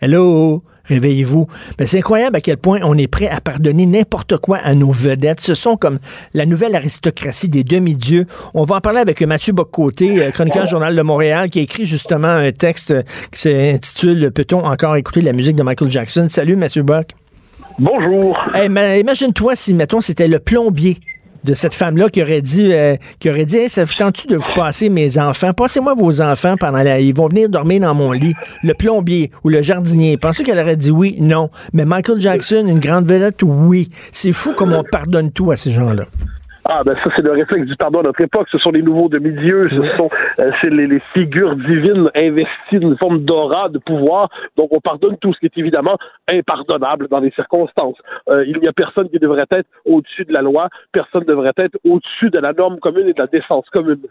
[0.00, 0.64] Allô?
[0.90, 1.46] Réveillez-vous.
[1.78, 4.90] Ben, c'est incroyable à quel point on est prêt à pardonner n'importe quoi à nos
[4.90, 5.40] vedettes.
[5.40, 5.98] Ce sont comme
[6.34, 8.26] la nouvelle aristocratie des demi-dieux.
[8.54, 11.86] On va en parler avec Mathieu Boccoté, euh, chroniqueur Journal de Montréal, qui a écrit
[11.86, 12.94] justement un texte
[13.30, 16.26] qui s'intitule Peut-on encore écouter la musique de Michael Jackson?
[16.28, 17.10] Salut Mathieu Bock.
[17.78, 18.38] Bonjour.
[18.54, 20.98] Imagine-toi si, mettons, c'était le plombier
[21.44, 24.52] de cette femme-là qui aurait dit, euh, qui aurait dit, ça vous tente-tu de vous
[24.54, 25.52] passer mes enfants?
[25.52, 28.34] Passez-moi vos enfants pendant la, ils vont venir dormir dans mon lit.
[28.62, 30.16] Le plombier ou le jardinier.
[30.16, 31.16] Pensez qu'elle aurait dit oui?
[31.20, 31.50] Non.
[31.72, 33.88] Mais Michael Jackson, une grande vedette, oui.
[34.12, 36.06] C'est fou comme on pardonne tout à ces gens-là.
[36.72, 38.46] Ah ben ça c'est le réflexe du pardon à notre époque.
[38.52, 43.24] Ce sont les nouveaux demi-dieux, ce sont euh, c'est les, figures divines investies d'une forme
[43.24, 44.30] d'aura, de pouvoir.
[44.56, 45.96] Donc on pardonne tout ce qui est évidemment
[46.28, 47.96] impardonnable dans les circonstances.
[48.28, 51.52] Euh, il n'y a personne qui devrait être au-dessus de la loi, personne ne devrait
[51.56, 54.02] être au-dessus de la norme commune et de la décence commune.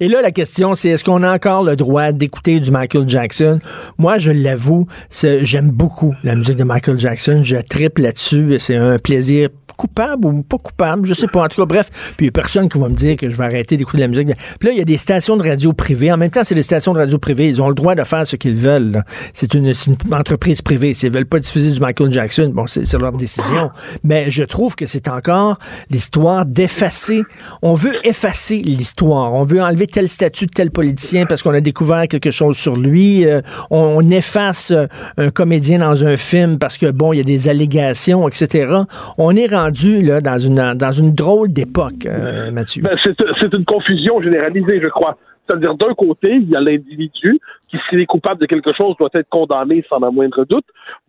[0.00, 3.58] Et là, la question, c'est est-ce qu'on a encore le droit d'écouter du Michael Jackson?
[3.98, 7.40] Moi, je l'avoue, j'aime beaucoup la musique de Michael Jackson.
[7.42, 8.58] Je triple là-dessus.
[8.58, 11.44] C'est un plaisir coupable ou pas coupable, je sais pas.
[11.44, 13.36] En tout cas, bref, puis il n'y a personne qui va me dire que je
[13.36, 14.28] vais arrêter d'écouter la musique.
[14.58, 16.12] Puis là, il y a des stations de radio privées.
[16.12, 17.48] En même temps, c'est des stations de radio privées.
[17.48, 19.02] Ils ont le droit de faire ce qu'ils veulent.
[19.34, 19.72] C'est une,
[20.12, 20.94] entreprise privée.
[20.94, 23.70] S'ils veulent pas diffuser du Michael Jackson, bon, c'est leur décision.
[24.04, 25.58] Mais je trouve que c'est encore
[25.90, 27.22] l'histoire d'effacer.
[27.62, 29.34] On veut effacer l'histoire.
[29.34, 32.76] On veut enlever tel statut de tel politicien parce qu'on a découvert quelque chose sur
[32.76, 33.26] lui.
[33.26, 37.24] Euh, on, efface euh, un comédien dans un film parce que, bon, il y a
[37.24, 38.68] des allégations, etc.
[39.16, 39.46] On est
[40.02, 42.82] là, dans, une, dans une drôle d'époque, euh, Mathieu.
[42.82, 45.16] Ben, c'est une confusion généralisée, je crois.
[45.46, 49.10] C'est-à-dire, d'un côté, il y a l'individu qui, s'il est coupable de quelque chose, doit
[49.14, 50.64] être condamné sans la moindre doute.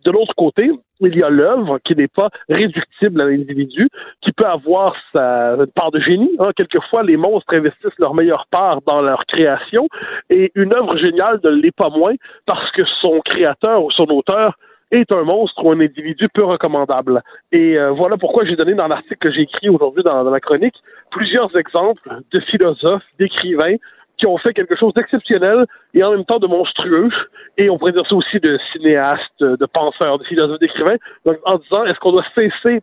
[0.06, 3.90] De l'autre côté, il y a l'œuvre qui n'est pas réductible à l'individu,
[4.22, 6.32] qui peut avoir sa part de génie.
[6.40, 6.50] Hein.
[6.56, 9.88] Quelquefois, les monstres investissent leur meilleure part dans leur création,
[10.30, 14.58] et une œuvre géniale ne l'est pas moins parce que son créateur ou son auteur
[14.94, 17.22] est un monstre ou un individu peu recommandable.
[17.52, 20.76] Et euh, voilà pourquoi j'ai donné dans l'article que j'ai écrit aujourd'hui dans, la chronique
[21.12, 23.76] plusieurs exemples de philosophes, d'écrivains
[24.18, 27.10] qui ont fait quelque chose d'exceptionnel et en même temps de monstrueux.
[27.58, 30.98] Et on pourrait dire ça aussi de cinéastes, de penseurs, de philosophes, d'écrivains.
[31.26, 32.82] Donc, en disant, est-ce qu'on doit cesser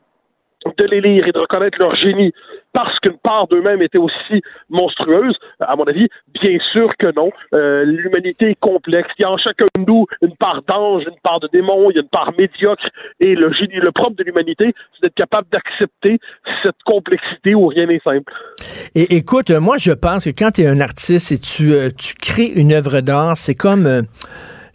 [0.77, 2.33] de les lire et de reconnaître leur génie
[2.73, 6.09] parce qu'une part d'eux-mêmes était aussi monstrueuse, à mon avis,
[6.41, 7.31] bien sûr que non.
[7.53, 9.09] Euh, l'humanité est complexe.
[9.19, 11.97] Il y a en chacun de nous une part d'ange, une part de démon, il
[11.97, 12.85] y a une part médiocre.
[13.19, 16.19] Et le génie, le propre de l'humanité, c'est d'être capable d'accepter
[16.63, 18.33] cette complexité où rien n'est simple.
[18.95, 22.15] Et écoute, moi, je pense que quand tu es un artiste et tu, euh, tu
[22.15, 23.87] crées une œuvre d'art, c'est comme...
[23.87, 24.03] Euh,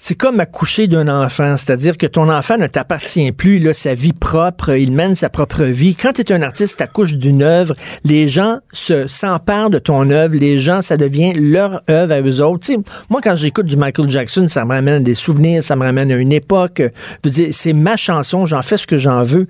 [0.07, 4.13] c'est comme accoucher d'un enfant, c'est-à-dire que ton enfant ne t'appartient plus, là, sa vie
[4.13, 5.95] propre, il mène sa propre vie.
[5.95, 10.35] Quand tu es un artiste, accouches d'une œuvre, les gens se s'emparent de ton œuvre,
[10.35, 12.69] les gens, ça devient leur œuvre à eux autres.
[13.09, 16.17] moi, quand j'écoute du Michael Jackson, ça me ramène des souvenirs, ça me ramène à
[16.17, 16.83] une époque.
[17.49, 19.47] C'est ma chanson, j'en fais ce que j'en veux.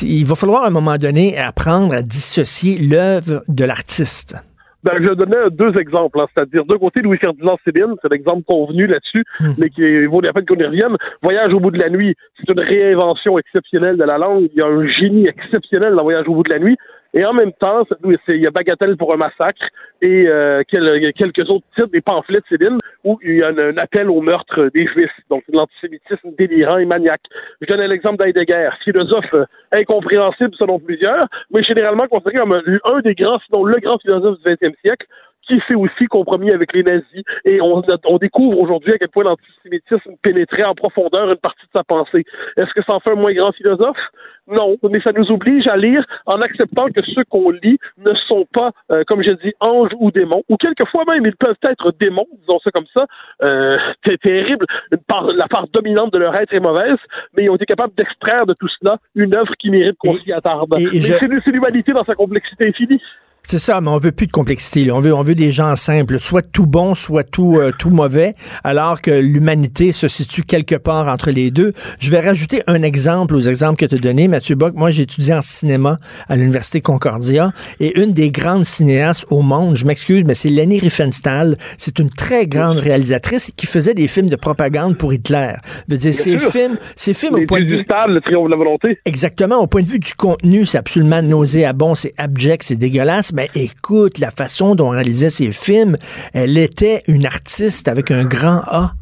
[0.00, 4.34] Il va falloir à un moment donné apprendre à dissocier l'œuvre de l'artiste.
[4.82, 6.26] Ben, je vais donner deux exemples, hein.
[6.34, 9.50] c'est-à-dire d'un côté Louis Ferdinand Céline, c'est l'exemple convenu là-dessus, hmm.
[9.58, 10.96] mais qui vaut la peine qu'on y revienne.
[11.22, 14.48] Voyage au bout de la nuit, c'est une réinvention exceptionnelle de la langue.
[14.54, 16.76] Il y a un génie exceptionnel dans Voyage au bout de la nuit.
[17.12, 17.84] Et en même temps,
[18.28, 19.62] il y a Bagatelle pour un massacre
[20.00, 24.08] et euh, quelques autres titres, des pamphlets de Céline, où il y a un, appel
[24.08, 25.10] au meurtre des Juifs.
[25.28, 27.22] Donc, l'antisémitisme délirant et maniaque.
[27.60, 33.14] Je donne l'exemple d'Heidegger, philosophe euh, incompréhensible selon plusieurs, mais généralement considéré comme un, des
[33.14, 35.06] grands, sinon le grand philosophe du XXe siècle,
[35.46, 37.22] qui s'est aussi compromis avec les nazis.
[37.44, 41.70] Et on, on découvre aujourd'hui à quel point l'antisémitisme pénétrait en profondeur une partie de
[41.72, 42.24] sa pensée.
[42.56, 43.98] Est-ce que ça en fait un moins grand philosophe?
[44.46, 48.46] Non, mais ça nous oblige à lire en acceptant que ceux qu'on lit ne sont
[48.52, 52.26] pas, euh, comme je dis, anges ou démons, ou quelquefois même ils peuvent être démons,
[52.40, 53.06] disons ça comme ça.
[53.42, 54.66] Euh, c'est terrible.
[54.90, 56.98] la part dominante de leur être est mauvaise,
[57.36, 60.32] mais ils ont été capables d'extraire de tout cela une œuvre qui mérite qu'on s'y
[60.32, 60.68] attarde.
[60.78, 63.00] Mais c'est l'humanité dans sa complexité infinie.
[63.42, 64.92] C'est ça, mais on veut plus de complexité.
[64.92, 68.34] On veut, on veut des gens simples, soit tout bon, soit tout, euh, tout mauvais,
[68.62, 71.72] alors que l'humanité se situe quelque part entre les deux.
[71.98, 74.74] Je vais rajouter un exemple aux exemples que tu as donnés, Mathieu Bock.
[74.74, 75.98] Moi, j'ai étudié en cinéma
[76.28, 77.50] à l'Université Concordia
[77.80, 81.56] et une des grandes cinéastes au monde, je m'excuse, mais c'est Leni Riefenstahl.
[81.76, 85.54] C'est une très grande réalisatrice qui faisait des films de propagande pour Hitler.
[85.88, 87.78] Je veux dire, ces films, ces films au point de vue...
[87.78, 88.98] le triomphe de la volonté.
[89.04, 89.58] Exactement.
[89.58, 94.18] Au point de vue du contenu, c'est absolument nauséabond, c'est abject, c'est dégueulasse mais écoute,
[94.18, 95.96] la façon dont on réalisait ses films,
[96.34, 98.92] elle était une artiste avec un grand A.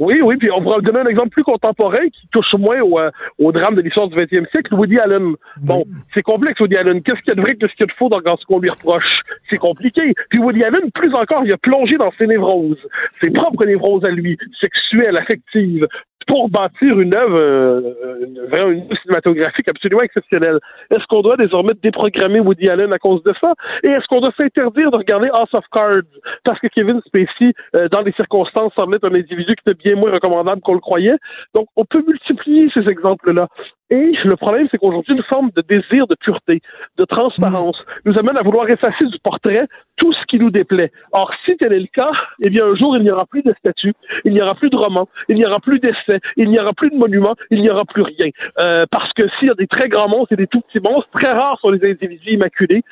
[0.00, 3.10] Oui, oui, puis on pourrait donner un exemple plus contemporain qui touche moins au, euh,
[3.38, 5.34] au drame de l'histoire du 20e siècle, Woody Allen.
[5.58, 7.02] Bon, c'est complexe, Woody Allen.
[7.02, 8.58] Qu'est-ce qu'il y a de vrai, qu'est-ce qu'il y a de faux dans ce qu'on
[8.58, 9.20] lui reproche?
[9.48, 10.14] C'est compliqué.
[10.28, 12.84] Puis Woody Allen, plus encore, il a plongé dans ses névroses,
[13.20, 15.86] ses propres névroses à lui, sexuelles, affectives,
[16.26, 20.58] pour bâtir une œuvre, euh, une cinématographique absolument exceptionnelle.
[20.90, 23.54] Est-ce qu'on doit désormais déprogrammer Woody Allen à cause de ça?
[23.82, 26.02] Et est-ce qu'on doit s'interdire de regarder House of Cards?
[26.44, 29.96] Parce que Kevin Spacey, euh, dans les circonstances, semble être un individu qui était bien
[29.96, 31.16] moins recommandable qu'on le croyait?
[31.54, 33.48] Donc, on peut multiplier ces exemples-là.
[33.90, 36.60] Et le problème, c'est qu'aujourd'hui, une forme de désir de pureté,
[36.96, 40.92] de transparence, nous amène à vouloir effacer du portrait tout ce qui nous déplaît.
[41.12, 42.12] Or, si tel est le cas,
[42.44, 44.76] eh bien, un jour, il n'y aura plus de statues, il n'y aura plus de
[44.76, 47.84] romans, il n'y aura plus d'essais, il n'y aura plus de monuments, il n'y aura
[47.84, 48.30] plus rien.
[48.58, 51.10] Euh, parce que s'il y a des très grands monstres et des tout petits monstres,
[51.12, 52.82] très rares sont les individus immaculés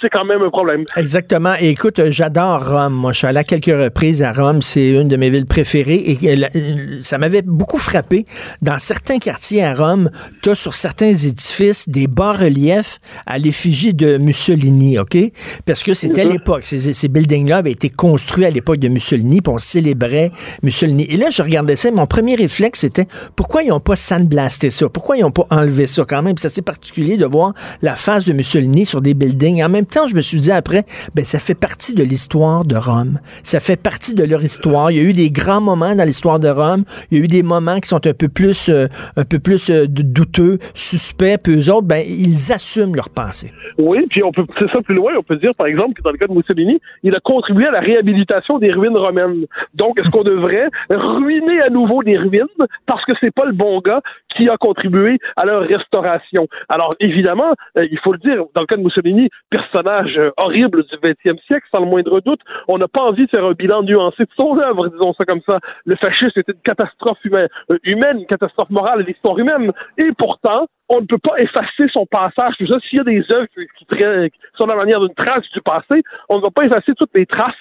[0.00, 0.84] c'est quand même un problème.
[0.96, 1.54] Exactement.
[1.60, 2.94] Et écoute, j'adore Rome.
[2.94, 4.62] Moi, je suis allé à quelques reprises à Rome.
[4.62, 6.18] C'est une de mes villes préférées.
[6.22, 8.24] Et ça m'avait beaucoup frappé.
[8.62, 10.10] Dans certains quartiers à Rome,
[10.42, 15.18] tu as sur certains édifices des bas-reliefs à l'effigie de Mussolini, OK?
[15.66, 16.64] Parce que c'était l'époque.
[16.64, 21.04] Ces, ces buildings-là avaient été construits à l'époque de Mussolini, puis on célébrait Mussolini.
[21.10, 24.88] Et là, je regardais ça, mon premier réflexe, c'était pourquoi ils n'ont pas sandblasté ça?
[24.88, 26.38] Pourquoi ils n'ont pas enlevé ça quand même?
[26.38, 30.06] C'est assez particulier de voir la face de Mussolini sur des buildings en même temps,
[30.06, 30.84] je me suis dit après,
[31.14, 33.18] ben ça fait partie de l'histoire de Rome.
[33.42, 34.90] Ça fait partie de leur histoire.
[34.90, 36.84] Il y a eu des grands moments dans l'histoire de Rome.
[37.10, 39.70] Il y a eu des moments qui sont un peu plus, euh, un peu plus
[39.70, 41.38] euh, douteux, suspects.
[41.42, 43.52] Puis autres, ben ils assument leur passé.
[43.78, 45.12] Oui, puis on peut pousser ça plus loin.
[45.18, 47.72] On peut dire, par exemple, que dans le cas de Mussolini, il a contribué à
[47.72, 49.46] la réhabilitation des ruines romaines.
[49.74, 52.44] Donc, est-ce qu'on devrait ruiner à nouveau des ruines
[52.86, 54.00] parce que c'est pas le bon gars
[54.36, 56.46] qui a contribué à leur restauration?
[56.68, 59.28] Alors, évidemment, euh, il faut le dire, dans le cas de Mussolini,
[59.64, 62.40] personnage euh, horrible du 20e siècle, sans le moindre doute.
[62.68, 65.40] On n'a pas envie de faire un bilan nuancé de son œuvre, disons ça comme
[65.46, 65.58] ça.
[65.84, 69.72] Le fascisme était une catastrophe humaine, euh, humaine une catastrophe morale de l'histoire humaine.
[69.98, 72.54] Et pourtant, on ne peut pas effacer son passage.
[72.58, 75.60] Tout ça, s'il y a des œuvres qui, qui sont la manière d'une trace du
[75.62, 77.54] passé, on ne va pas effacer toutes les traces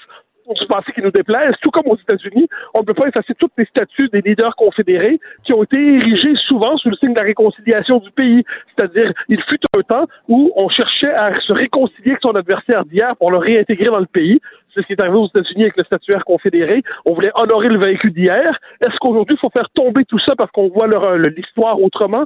[0.52, 3.54] du passé qui nous déplaise, tout comme aux États-Unis, on ne peut pas effacer toutes
[3.58, 7.24] les statues des leaders confédérés qui ont été érigées souvent sous le signe de la
[7.24, 8.44] réconciliation du pays.
[8.76, 13.16] C'est-à-dire, il fut un temps où on cherchait à se réconcilier avec son adversaire d'hier
[13.18, 14.40] pour le réintégrer dans le pays.
[14.74, 16.82] C'est ce qui est arrivé aux États-Unis avec le statuaire confédéré.
[17.06, 18.58] On voulait honorer le véhicule d'hier.
[18.82, 22.26] Est-ce qu'aujourd'hui, il faut faire tomber tout ça parce qu'on voit l'histoire autrement?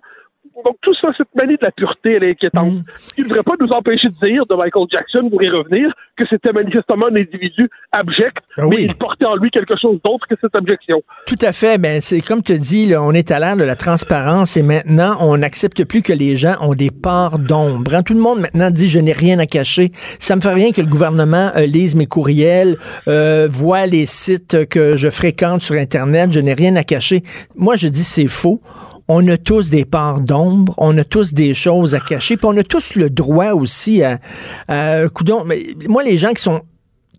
[0.65, 2.73] Donc, tout ça, cette manie de la pureté, elle est inquiétante.
[2.73, 2.83] Mm.
[3.15, 6.23] Qui ne devrait pas nous empêcher de dire de Michael Jackson, pour y revenir, que
[6.29, 8.85] c'était manifestement un individu abject, Ah mais oui.
[8.89, 11.01] il portait en lui quelque chose d'autre que cette abjection.
[11.27, 11.77] Tout à fait.
[11.77, 15.17] Ben, c'est comme tu dis, là, on est à l'ère de la transparence et maintenant,
[15.21, 17.93] on n'accepte plus que les gens ont des parts d'ombre.
[17.93, 19.91] Hein, Tout le monde maintenant dit je n'ai rien à cacher.
[20.19, 24.67] Ça me fait rien que le gouvernement euh, lise mes courriels, euh, voit les sites
[24.69, 26.31] que je fréquente sur Internet.
[26.31, 27.21] Je n'ai rien à cacher.
[27.55, 28.59] Moi, je dis c'est faux.
[29.07, 32.57] On a tous des parts d'ombre, on a tous des choses à cacher, puis on
[32.57, 34.19] a tous le droit aussi à,
[34.67, 35.05] à
[35.45, 36.61] mais moi les gens qui sont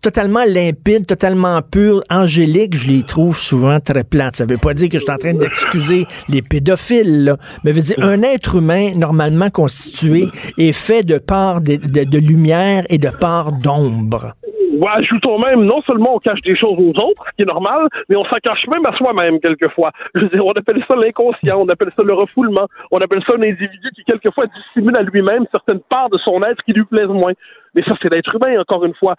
[0.01, 4.37] totalement limpides, totalement purs, angéliques, je les trouve souvent très plates.
[4.37, 7.83] Ça veut pas dire que je suis en train d'excuser les pédophiles, là, mais veut
[7.83, 12.99] dire un être humain normalement constitué est fait de parts de, de- de lumière et
[12.99, 14.35] de parts d'ombre.
[14.79, 17.89] Ouais, ajoutons même, non seulement on cache des choses aux autres, ce qui est normal,
[18.09, 19.91] mais on s'en cache même à soi-même quelquefois.
[20.14, 23.33] Je veux dire, on appelle ça l'inconscient, on appelle ça le refoulement, on appelle ça
[23.33, 27.09] un individu qui quelquefois dissimule à lui-même certaines parts de son être qui lui plaisent
[27.09, 27.33] moins.
[27.75, 29.14] Mais ça, c'est l'être humain, encore une fois.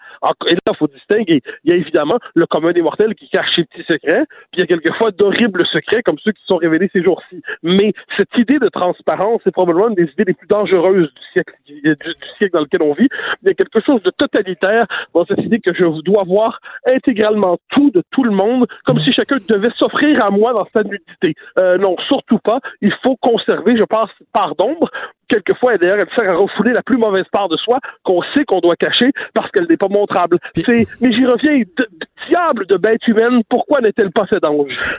[0.46, 1.42] Et là, il faut distinguer.
[1.64, 4.60] Il y a évidemment le commun des mortels qui cache ses petits secrets, puis il
[4.60, 7.42] y a quelquefois d'horribles secrets comme ceux qui sont révélés ces jours-ci.
[7.62, 11.54] Mais cette idée de transparence, c'est probablement une des idées les plus dangereuses du siècle,
[11.66, 11.96] du,
[12.38, 13.08] siècle dans lequel on vit.
[13.42, 17.58] Il y a quelque chose de totalitaire dans cette idée que je dois voir intégralement
[17.70, 21.34] tout de tout le monde, comme si chacun devait s'offrir à moi dans sa nudité.
[21.58, 22.60] Euh, non, surtout pas.
[22.80, 24.90] Il faut conserver, je pense, part d'ombre.
[25.30, 28.44] Quelquefois, et d'ailleurs, elle sert à refouler la plus mauvaise part de soi qu'on sait
[28.44, 30.38] qu'on doit cacher parce qu'elle n'est pas montrable.
[30.56, 31.88] C'est, mais j'y reviens, de- de-
[32.28, 34.72] diable de bête humaine, pourquoi n'est-elle pas cet ange?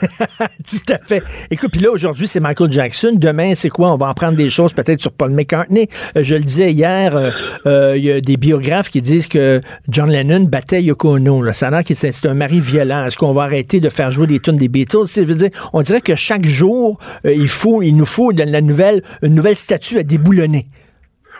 [0.70, 1.22] Tout à fait.
[1.50, 3.12] Écoute, puis là, aujourd'hui, c'est Michael Jackson.
[3.14, 3.92] Demain, c'est quoi?
[3.92, 5.88] On va en prendre des choses peut-être sur Paul McCartney.
[6.16, 7.30] Euh, je le disais hier, euh,
[7.66, 11.42] euh, il y a des biographes qui disent que John Lennon battait Yoko Ono.
[11.42, 11.52] Là.
[11.52, 13.04] Ça a l'air que c'est c'est un mari violent.
[13.04, 15.06] Est-ce qu'on va arrêter de faire jouer des tunes des Beatles?
[15.06, 18.48] C'est- Je veux dire, on dirait que chaque jour, il faut, il nous faut dans
[18.50, 20.66] la nouvelle, une nouvelle statue à déboulonner.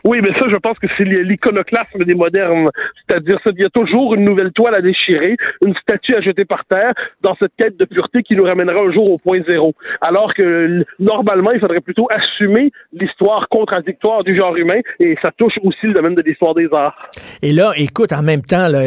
[0.04, 2.70] Oui, mais ça, je pense que c'est l'iconoclasme des modernes.
[3.06, 6.64] C'est-à-dire, il y a toujours une nouvelle toile à déchirer, une statue à jeter par
[6.64, 6.92] terre
[7.22, 9.74] dans cette quête de pureté qui nous ramènera un jour au point zéro.
[10.00, 15.54] Alors que, normalement, il faudrait plutôt assumer l'histoire contradictoire du genre humain et ça touche
[15.62, 17.10] aussi le domaine de l'histoire des arts.
[17.42, 18.82] Et là, écoute, en même temps, là,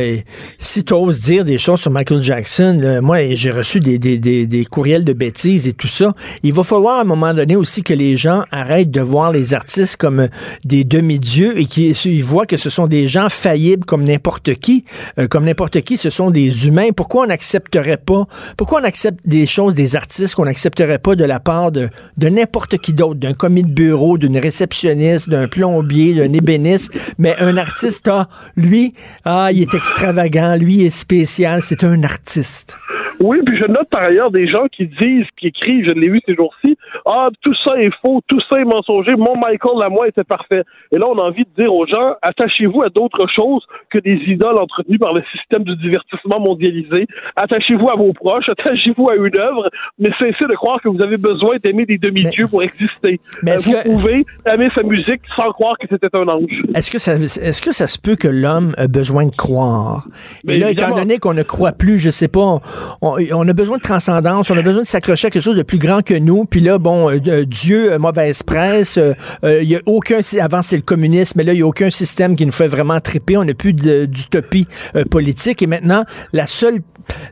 [0.57, 5.03] si tu oses dire des choses sur Michael Jackson, moi, j'ai reçu des, des, courriels
[5.03, 6.13] de bêtises et tout ça.
[6.43, 9.53] Il va falloir à un moment donné aussi que les gens arrêtent de voir les
[9.53, 10.27] artistes comme
[10.63, 14.83] des demi-dieux et qu'ils voient que ce sont des gens faillibles comme n'importe qui.
[15.19, 16.89] Euh, comme n'importe qui, ce sont des humains.
[16.95, 18.25] Pourquoi on n'accepterait pas,
[18.57, 22.29] pourquoi on accepte des choses des artistes qu'on n'accepterait pas de la part de, de
[22.29, 27.57] n'importe qui d'autre, d'un commis de bureau, d'une réceptionniste, d'un plombier, d'un ébéniste, mais un
[27.57, 28.93] artiste, ah, lui,
[29.23, 32.77] ah, il est extravagant, lui il est spécial, c'est un artiste.
[33.19, 36.21] Oui, puis je note par ailleurs des gens qui disent, qui écrivent, je l'ai vu
[36.25, 40.07] ces jours-ci, ah, tout ça est faux, tout ça est mensonger, mon Michael à moi
[40.07, 40.63] était parfait.
[40.91, 44.15] Et là, on a envie de dire aux gens, attachez-vous à d'autres choses que des
[44.27, 47.07] idoles entretenues par le système du divertissement mondialisé.
[47.35, 51.17] Attachez-vous à vos proches, attachez-vous à une œuvre, mais cessez de croire que vous avez
[51.17, 53.19] besoin d'aimer des demi-dieux pour exister.
[53.43, 56.43] Mais Euh, vous que- pouvez aimer sa musique sans croire que c'était un ange.
[56.75, 60.07] Est-ce que ça, est-ce que ça se peut que l'homme a besoin de croire?
[60.43, 60.93] Mais Et là, évidemment.
[60.95, 62.59] étant donné qu'on ne croit plus, je sais pas,
[63.01, 65.63] on, on a besoin de transcendance, on a besoin de s'accrocher à quelque chose de
[65.63, 66.45] plus grand que nous.
[66.45, 68.99] Puis là, bon, euh, euh, Dieu, euh, mauvaise presse,
[69.43, 72.35] il y a aucun, avant c'est le communisme, mais là, il y a aucun système
[72.35, 73.37] qui nous fait vraiment triper.
[73.37, 74.67] On n'a plus d'utopie
[75.09, 75.61] politique.
[75.61, 76.79] Et maintenant, la seule,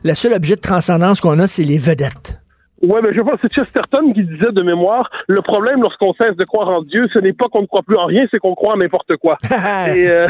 [0.04, 2.43] la seule objet de transcendance qu'on a, c'est les vedettes.
[2.84, 6.36] Ouais, mais je pense que c'est Chesterton qui disait de mémoire, le problème lorsqu'on cesse
[6.36, 8.54] de croire en Dieu, ce n'est pas qu'on ne croit plus en rien, c'est qu'on
[8.54, 9.38] croit en n'importe quoi.
[9.96, 10.28] et, euh,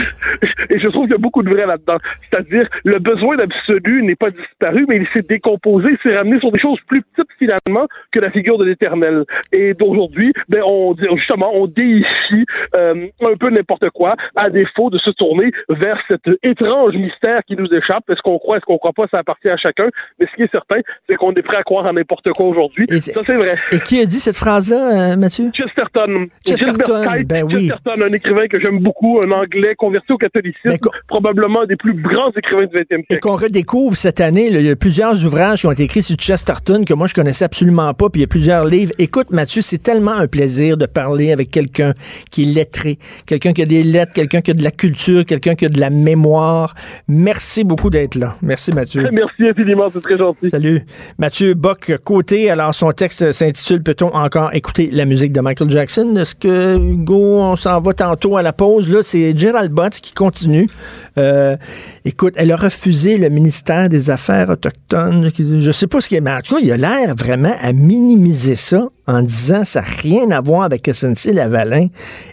[0.71, 1.97] et je trouve qu'il y a beaucoup de vrai là-dedans.
[2.31, 6.61] C'est-à-dire, le besoin d'absolu n'est pas disparu, mais il s'est décomposé, s'est ramené sur des
[6.61, 9.25] choses plus petites finalement que la figure de l'éternel.
[9.53, 12.47] Et d'aujourd'hui, ben, on dit- justement, on déifie
[12.77, 17.57] euh, un peu n'importe quoi, à défaut de se tourner vers cet étrange mystère qui
[17.57, 18.09] nous échappe.
[18.11, 19.89] Est-ce qu'on croit, est-ce qu'on croit pas, ça appartient à chacun.
[20.21, 22.87] Mais ce qui est certain, c'est qu'on est prêt à croire en n'importe quoi aujourd'hui.
[22.91, 23.57] Et Ça, c'est vrai.
[23.73, 25.51] Et qui a dit cette phrase-là, euh, Mathieu?
[25.55, 26.27] Chesterton.
[26.47, 27.69] Chesterton, ben oui.
[27.69, 31.77] Chesterton, un écrivain que j'aime beaucoup, un anglais converti au catholicisme, co- probablement un des
[31.77, 33.21] plus grands écrivains du 20e Et siècle.
[33.21, 36.17] qu'on redécouvre cette année, là, il y a plusieurs ouvrages qui ont été écrits sur
[36.17, 38.93] Chesterton que moi je connaissais absolument pas, puis il y a plusieurs livres.
[38.99, 41.93] Écoute, Mathieu, c'est tellement un plaisir de parler avec quelqu'un
[42.31, 45.55] qui est lettré, quelqu'un qui a des lettres, quelqu'un qui a de la culture, quelqu'un
[45.55, 46.75] qui a de la mémoire.
[47.09, 48.37] Merci beaucoup d'être là.
[48.43, 49.09] Merci, Mathieu.
[49.13, 50.49] Merci infiniment, c'est très gentil.
[50.51, 50.83] Salut.
[51.19, 56.17] Mathieu Bock, côté Alors, son texte s'intitule Peut-on encore écouter la musique de Michael Jackson?
[56.17, 58.91] Est-ce que, Hugo, on s'en va tantôt à la pause?
[58.91, 60.69] Là, c'est Gerald Butts qui continue.
[61.17, 61.57] Euh,
[62.05, 65.31] écoute, elle a refusé le ministère des Affaires autochtones.
[65.39, 67.73] Je sais pas ce qui est, mais en tout cas, il a l'air vraiment à
[67.73, 71.87] minimiser ça en disant ça n'a rien à voir avec SNC-Lavalin.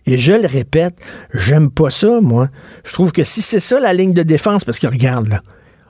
[0.07, 0.95] Et je le répète,
[1.31, 2.49] j'aime pas ça, moi.
[2.85, 5.41] Je trouve que si c'est ça la ligne de défense, parce que regarde, là,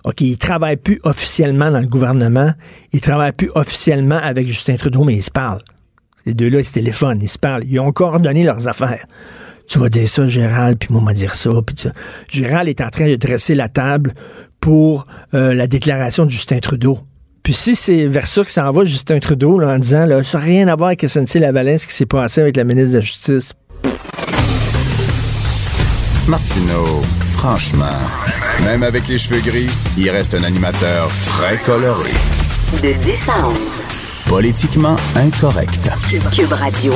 [0.04, 2.54] OK, il ne travaille plus officiellement dans le gouvernement,
[2.92, 5.62] il ne travaille plus officiellement avec Justin Trudeau, mais ils se parlent.
[6.26, 7.64] Les deux-là, ils se téléphonent, ils se parlent.
[7.66, 9.06] Ils ont coordonné leurs affaires.
[9.68, 11.50] Tu vas dire ça, Gérald, puis moi, on va dire ça.
[12.30, 14.14] Gérald est en train de dresser la table
[14.60, 17.00] pour euh, la déclaration de Justin Trudeau.
[17.44, 20.44] Puis si c'est vers ça que s'en va Justin Trudeau en disant là, ça n'a
[20.44, 23.02] rien à voir avec SNC Lavalin, ce qui s'est passé avec la ministre de la
[23.02, 23.54] Justice.
[26.28, 27.98] Martineau, franchement,
[28.64, 32.12] même avec les cheveux gris, il reste un animateur très coloré.
[32.82, 34.01] De 10 à 11.
[34.32, 35.90] Politiquement incorrect.
[36.34, 36.94] Cube Radio.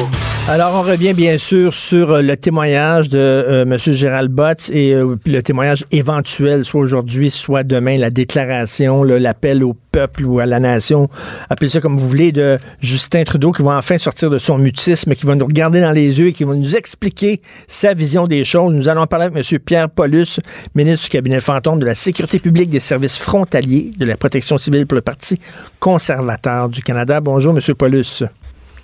[0.48, 3.78] Alors, on revient bien sûr sur euh, le témoignage de euh, M.
[3.78, 9.76] Gérald Botts et euh, le témoignage éventuel, soit aujourd'hui, soit demain, la déclaration, l'appel au
[9.92, 11.10] peuple ou à la nation,
[11.50, 15.16] appelez ça comme vous voulez, de Justin Trudeau qui va enfin sortir de son mutisme,
[15.16, 18.44] qui va nous regarder dans les yeux et qui va nous expliquer sa vision des
[18.44, 18.74] choses.
[18.74, 19.60] Nous allons parler avec M.
[19.60, 20.40] Pierre Paulus,
[20.76, 24.86] ministre du cabinet fantôme de la Sécurité publique des services frontaliers de la protection civile
[24.86, 25.40] pour le Parti
[25.80, 27.22] conservateur du Canada.
[27.26, 27.76] Bonjour, M.
[27.76, 28.24] Paulus.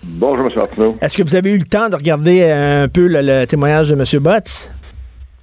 [0.03, 0.51] Bonjour, M.
[0.55, 0.97] Martineau.
[0.99, 3.93] Est-ce que vous avez eu le temps de regarder un peu le, le témoignage de
[3.93, 4.03] M.
[4.23, 4.73] Botts?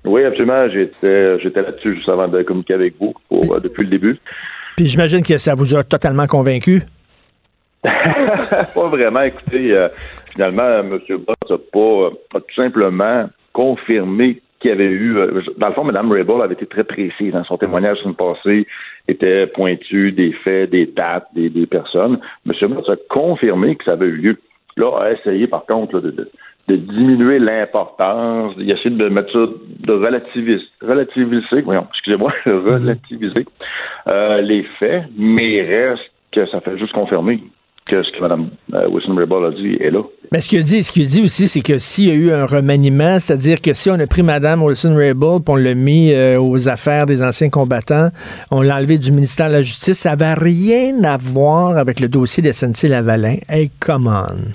[0.05, 0.69] Oui, absolument.
[0.69, 4.19] J'étais, j'étais là-dessus juste avant de communiquer avec vous pour, euh, depuis le début.
[4.77, 6.83] Puis j'imagine que ça vous a totalement convaincu.
[7.85, 9.23] pas vraiment.
[9.23, 9.89] Écoutez, euh,
[10.33, 10.91] finalement, M.
[10.91, 15.17] Botts n'a pas, a tout simplement confirmé qu'il y avait eu.
[15.19, 18.15] euh, dans le fond, Mme Rabel avait été très précise dans son témoignage sur le
[18.15, 18.67] passé,
[19.09, 22.21] était pointu des faits, des dates, des, personnes.
[22.47, 22.75] M.
[22.75, 24.37] Botts a confirmé que ça avait eu lieu.
[24.77, 26.31] Là, a essayé, par contre, de,
[26.69, 28.55] diminuer l'importance.
[28.59, 29.47] Il a essayé de mettre ça,
[29.81, 33.47] de relativiser, relativiser voyons, excusez-moi, relativiser
[34.07, 37.43] euh, les faits, mais reste que ça fait juste confirmer
[37.89, 40.03] que ce que Mme euh, Wilson-Raybould a dit est là.
[40.31, 42.45] Mais ce qu'il dit, ce qu'il dit aussi, c'est que s'il y a eu un
[42.45, 46.69] remaniement, c'est-à-dire que si on a pris Mme Wilson-Raybould puis on l'a mis euh, aux
[46.69, 48.09] affaires des anciens combattants,
[48.51, 52.09] on l'a enlevé du ministère de la Justice, ça n'avait rien à voir avec le
[52.09, 53.37] dossier de SNC-Lavalin.
[53.49, 54.53] Hey, come on!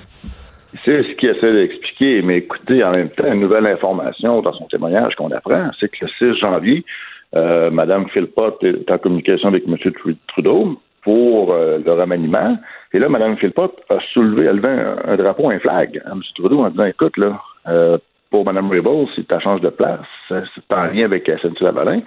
[0.86, 4.65] C'est ce qu'il essaie d'expliquer, mais écoutez, en même temps, une nouvelle information dans son
[4.65, 6.86] témoignage qu'on apprend, c'est que le 6 janvier,
[7.36, 9.78] euh, Mme Philpott est en communication avec M.
[10.28, 12.57] Trudeau pour euh, le remaniement.
[12.94, 16.22] Et là, Mme Philpott a soulevé, elle levé un, un drapeau, un flag à M.
[16.36, 17.98] Trudeau en disant, écoute, là, euh,
[18.34, 22.02] pour Mme Raybould, si tu changes de place, c'est en lien avec SNC-Lavalin.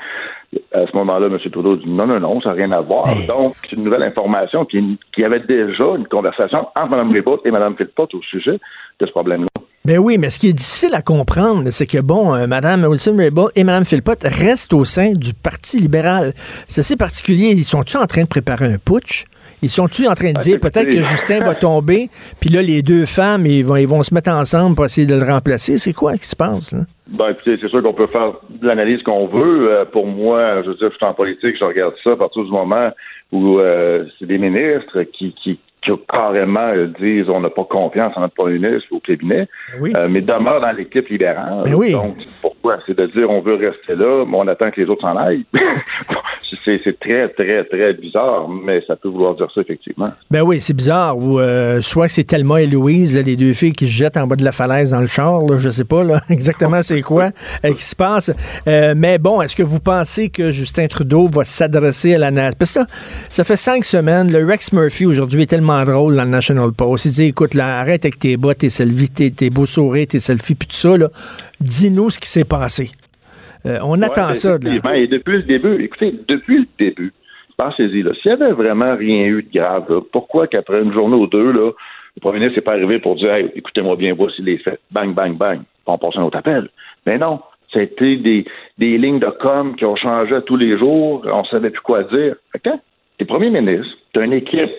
[0.73, 1.39] À ce moment-là, M.
[1.39, 3.07] Trudeau dit non, non, non, ça n'a rien à voir.
[3.29, 7.53] Donc, c'est une nouvelle information qui, qui avait déjà une conversation entre Mme Raybould et
[7.53, 8.59] Mme Philpott au sujet
[8.99, 9.63] de ce problème-là.
[9.87, 13.53] Ben oui, mais ce qui est difficile à comprendre, c'est que, bon, euh, Mme Wilson-Raybould
[13.55, 16.33] et Mme Philpott restent au sein du Parti libéral.
[16.67, 17.51] C'est assez particulier.
[17.53, 19.27] Ils sont-ils en train de préparer un putsch?
[19.63, 21.05] Ils sont-ils en train de Ah, dire peut-être que.
[21.05, 22.09] Justin va tomber,
[22.41, 25.15] puis là, les deux femmes, ils vont, ils vont se mettre ensemble pour essayer de
[25.15, 25.79] le remplacer?
[25.79, 26.73] C'est quoi qui se passe?
[26.73, 26.81] Là?
[27.07, 28.33] Ben, écoutez, c'est sûr qu'on peut faire
[28.63, 29.71] l'analyse qu'on veut.
[29.71, 32.43] Euh, pour moi, je veux dire, je suis en politique, je regarde ça à partir
[32.43, 32.91] du moment
[33.31, 38.13] où euh, c'est des ministres qui, qui, qui carrément euh, disent on n'a pas confiance
[38.17, 39.49] en notre premier ministre ou au cabinet,
[39.81, 39.93] Oui.
[39.97, 41.63] euh, mais demeurent dans l'équipe libérale.
[41.65, 41.93] Ben oui.
[41.93, 42.79] Donc, pourquoi?
[42.87, 45.47] C'est de dire on veut rester là, mais on attend que les autres s'en aillent.
[46.67, 50.09] c'est, très, très, très bizarre, mais ça peut vouloir dire ça, effectivement.
[50.31, 51.17] Ben oui, c'est bizarre.
[51.17, 54.27] Ou euh, soit c'est Thelma et Louise, là, les deux filles qui se jettent en
[54.27, 55.43] bas de la falaise dans le char.
[55.43, 57.31] Là, je sais pas là, exactement c'est quoi
[57.65, 58.33] euh, qui se passe.
[58.67, 62.57] Euh, mais bon, est-ce que vous pensez que Justin Trudeau va s'adresser à la nation?
[62.59, 62.87] Parce que ça,
[63.31, 64.33] ça fait cinq semaines.
[64.33, 67.07] Le Rex Murphy aujourd'hui est tellement drôle dans le National Post.
[67.07, 70.21] Il dit, écoute, là, arrête avec tes bas, tes selfies, tes, tes beaux sourires, tes
[70.21, 70.95] selfies, puis tout ça.
[71.61, 72.91] Dis-nous ce qui s'est passé.
[73.67, 74.59] Euh, on attend ça.
[74.59, 74.97] de là.
[74.97, 77.13] Et depuis le début, écoutez, depuis le début,
[77.57, 81.17] pensez-y, là, s'il n'y avait vraiment rien eu de grave, là, pourquoi qu'après une journée
[81.17, 81.73] ou deux, là,
[82.17, 84.81] le premier ministre n'est pas arrivé pour dire hey, écoutez-moi bien, voici les faits.
[84.91, 85.61] Bang, bang, bang.
[85.87, 86.69] On passe un autre appel.
[87.05, 87.41] Mais non.
[87.73, 88.45] Ça a été des,
[88.79, 91.23] des lignes de com qui ont changé tous les jours.
[91.27, 92.37] On ne savait plus quoi dire.
[92.65, 92.81] Quand
[93.19, 94.71] tu es premier ministre, tu as une équipe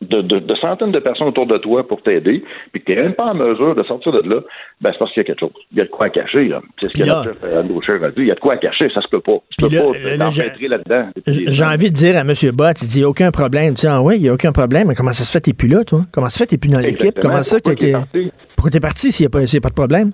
[0.00, 3.02] de, de- de centaines de personnes autour de toi pour t'aider, puis que tu n'es
[3.02, 4.40] même pas en mesure de sortir de là,
[4.80, 5.50] ben c'est parce qu'il y a quelque chose.
[5.72, 6.44] Il y a de quoi cacher.
[6.48, 6.60] là.
[6.80, 8.14] C'est ce que là- notre euh, a dit.
[8.18, 8.88] Il y a de quoi cacher.
[8.94, 9.38] Ça se peut pas.
[9.58, 11.08] Tu peux là, pas euh, t'empêtrer là-dedans.
[11.26, 12.32] J- J'ai envie de dire à M.
[12.54, 13.74] Bott, il dit, aucun problème.
[13.74, 14.86] Tu dis, ah oui, il n'y a aucun problème.
[14.88, 16.02] Mais comment ça se fait, t'es plus là, toi?
[16.12, 17.18] Comment ça se fait, t'es plus dans l'équipe?
[17.20, 17.92] Comment ça que t'es.
[17.92, 18.30] parti?
[18.56, 20.10] Pourquoi t'es parti s'il n'y a, pas- a de problème?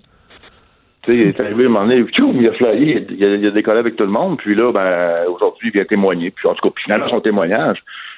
[1.03, 3.47] Tu sais, il est arrivé à un moment donné, il a flyé, il a, il
[3.47, 6.31] a décollé avec tout le monde, puis là, ben, aujourd'hui, il vient témoigner.
[6.31, 7.77] Puis en tout cas, puis finalement, son témoignage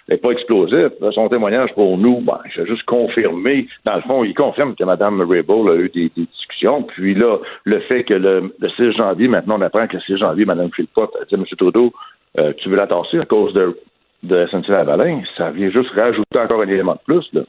[0.09, 0.93] n'est pas explosif.
[1.13, 3.67] Son témoignage pour nous, ben, j'ai juste confirmé.
[3.85, 6.83] Dans le fond, il confirme que Mme Raybould a eu des, discussions.
[6.83, 10.45] Puis là, le fait que le, 6 janvier, maintenant, on apprend que le 6 janvier,
[10.45, 11.45] Mme Philpott a dit M.
[11.57, 11.93] Trudeau,
[12.39, 13.77] euh, tu veux la tasser à cause de,
[14.23, 17.43] de SNC-Lavalin, ça vient juste rajouter encore un élément de plus, là.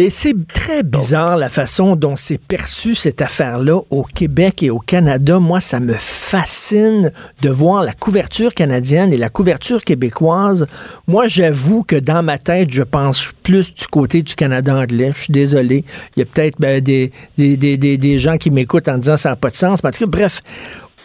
[0.00, 4.78] Et c'est très bizarre la façon dont c'est perçu cette affaire-là au Québec et au
[4.78, 5.38] Canada.
[5.38, 10.66] Moi, ça me fascine de voir la couverture canadienne et la couverture québécoise.
[11.06, 15.12] Moi, j'avoue que dans ma tête, je pense plus du côté du Canada anglais.
[15.14, 15.84] Je suis désolé.
[16.16, 19.28] Il y a peut-être ben, des, des, des, des, gens qui m'écoutent en disant ça
[19.28, 19.80] n'a pas de sens.
[19.82, 20.40] Bref,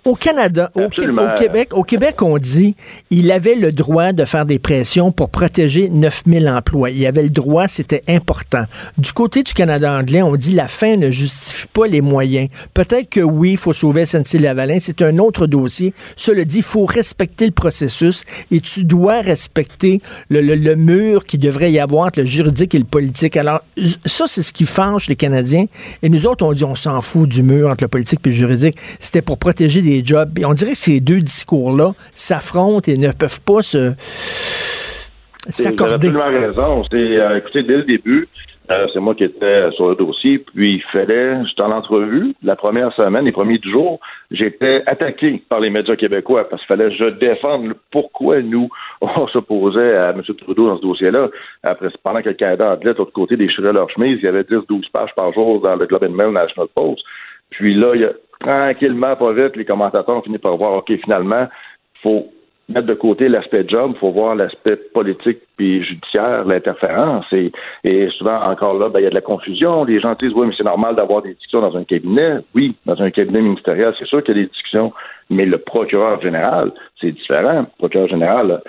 [0.06, 0.88] au Canada, au,
[1.36, 2.76] Québec, au Québec, on dit
[3.10, 6.91] il avait le droit de faire des pressions pour protéger 9000 emplois.
[6.91, 8.66] Il avait le droit, c'était important.
[8.99, 12.49] Du côté du Canada anglais, on dit la fin ne justifie pas les moyens.
[12.76, 15.91] Peut-être que oui, il faut sauver SNC-Lavalin, c'est un autre dossier.
[16.16, 21.39] Cela dit, il faut respecter le processus et tu dois respecter le, le mur qui
[21.39, 23.38] devrait y avoir entre le juridique et le politique.
[23.38, 23.62] Alors,
[24.06, 25.66] ça, c'est ce qui fâche les Canadiens.
[26.03, 28.36] Et nous autres, on dit on s'en fout du mur entre le politique et le
[28.36, 28.78] juridique.
[28.99, 30.38] C'était pour protéger des jobs.
[30.39, 33.93] Et on dirait que ces deux discours-là s'affrontent et ne peuvent pas se
[35.50, 36.10] s'accorder.
[36.10, 36.84] Vous avez raison.
[36.93, 38.26] Euh, écoutez, dès le début,
[38.72, 42.56] euh, c'est moi qui étais sur le dossier, puis il fallait, j'étais en entrevue, la
[42.56, 44.00] première semaine, les premiers jours,
[44.32, 48.70] j'étais attaqué par les médias québécois parce qu'il fallait que je défende pourquoi nous,
[49.02, 50.24] on s'opposait à M.
[50.24, 51.30] Trudeau dans ce dossier-là.
[51.62, 54.89] Après, pendant que le Canada de l'autre côté, déchirait leur chemise, il y avait 10-12
[54.91, 57.04] pages par jour dans le Globe and Mail National Post.
[57.58, 60.91] Puis là, il y a tranquillement, pas vite, les commentateurs ont fini par voir, OK,
[61.03, 61.47] finalement,
[62.01, 62.28] faut
[62.68, 67.26] mettre de côté l'aspect job, il faut voir l'aspect politique puis judiciaire, l'interférence.
[67.32, 67.51] Et,
[68.18, 69.84] souvent, encore là, ben, il y a de la confusion.
[69.84, 72.39] Les gens disent, oui, mais c'est normal d'avoir des discussions dans un cabinet.
[72.56, 74.91] Oui, dans un cabinet ministériel, c'est sûr qu'il y a des discussions,
[75.30, 77.62] mais le procureur général, c'est différent.
[77.62, 78.62] Le procureur général,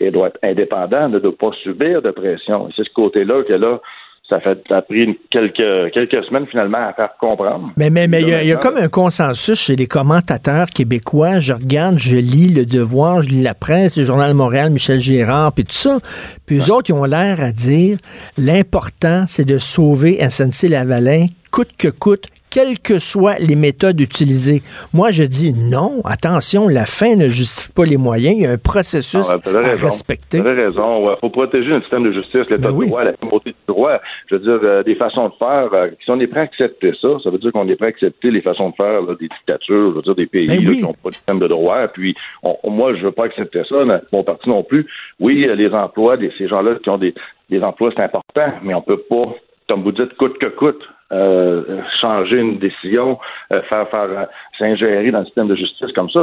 [0.00, 2.68] il doit être indépendant, ne doit pas subir de pression.
[2.74, 3.80] C'est ce côté-là que là,
[4.28, 7.70] ça, fait, ça a pris quelques, quelques semaines finalement à faire comprendre.
[7.76, 11.38] Mais mais mais il y, a, comme un consensus chez les commentateurs québécois.
[11.40, 15.00] Je regarde, je lis Le Devoir, je lis la presse, le Journal de Montréal, Michel
[15.00, 15.98] Gérard, puis tout ça.
[16.46, 17.98] Puis eux autres, ils ont l'air à dire
[18.38, 24.62] l'important, c'est de sauver SNC Lavalin coûte que coûte, quelles que soient les méthodes utilisées.
[24.92, 28.36] Moi, je dis non, attention, la fin ne justifie pas les moyens.
[28.36, 29.38] Il y a un processus à
[29.74, 30.40] respecter.
[30.40, 31.10] Vous avez raison.
[31.10, 33.98] Il faut protéger notre système de justice, l'état ben de droit, la primauté du droit.
[34.28, 35.68] Je veux dire, euh, des façons de faire.
[35.74, 37.88] Euh, si on est prêt à accepter ça, ça veut dire qu'on est prêt à
[37.88, 40.92] accepter les façons de faire des dictatures, je veux dire, des pays ben qui n'ont
[40.92, 41.88] pas de système de droit.
[41.88, 42.14] Puis,
[42.62, 43.76] moi, je ne veux pas accepter ça.
[44.12, 44.86] Mon parti non plus.
[45.18, 47.14] Oui, les emplois, ces gens-là qui ont des,
[47.50, 49.34] des emplois, c'est important, mais on peut pas
[49.68, 53.18] comme vous dites, coûte que coûte, euh, changer une décision,
[53.52, 54.24] euh, faire, faire euh,
[54.58, 56.20] s'ingérer dans le système de justice comme ça.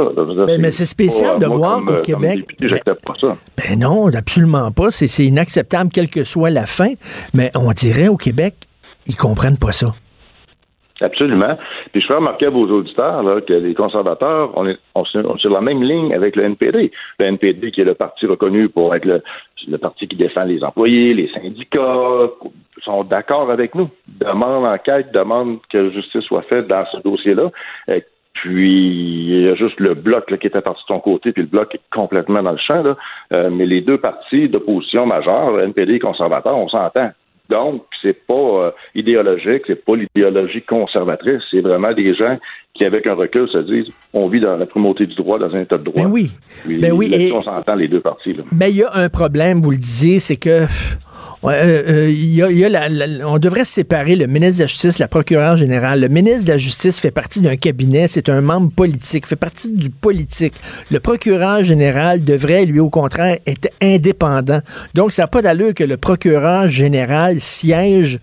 [0.58, 2.44] mais, c'est spécial de voir qu'au Québec.
[3.04, 3.36] pas ça.
[3.56, 4.90] Ben non, absolument pas.
[4.90, 6.92] C'est inacceptable, quelle que soit la fin.
[7.32, 8.54] Mais on dirait au Québec,
[9.06, 9.94] ils comprennent pas ça.
[11.02, 11.58] Absolument.
[11.92, 15.50] Puis je fais remarquer à vos auditeurs là, que les conservateurs, on est, on, sur
[15.50, 16.92] la même ligne avec le NPD.
[17.18, 19.22] Le NPD qui est le parti reconnu pour être le,
[19.68, 22.30] le parti qui défend les employés, les syndicats,
[22.82, 23.88] sont d'accord avec nous.
[24.20, 27.50] Demande enquête, demande que justice soit faite dans ce dossier-là.
[27.88, 28.00] Euh,
[28.34, 31.48] puis il y a juste le bloc qui était parti de son côté, puis le
[31.48, 32.82] bloc est complètement dans le champ.
[32.82, 32.96] Là.
[33.32, 37.10] Euh, mais les deux partis d'opposition majeure, NPD et conservateur, on s'entend.
[37.52, 42.38] Donc, c'est pas euh, idéologique, c'est pas l'idéologie conservatrice, c'est vraiment des gens
[42.74, 45.60] qui, avec un recul, se disent on vit dans la primauté du droit, dans un
[45.60, 46.02] état de droit.
[46.02, 46.30] Ben oui.
[46.66, 47.32] ben oui.
[47.34, 48.36] on s'entend les deux parties.
[48.52, 50.66] Mais il y a un problème, vous le disiez, c'est que
[51.44, 56.00] on devrait séparer le ministre de la Justice, la procureure générale.
[56.00, 59.72] Le ministre de la Justice fait partie d'un cabinet, c'est un membre politique, fait partie
[59.72, 60.54] du politique.
[60.90, 64.60] Le procureur général devrait, lui, au contraire, être indépendant.
[64.94, 68.20] Donc, ça n'a pas d'allure que le procureur général siège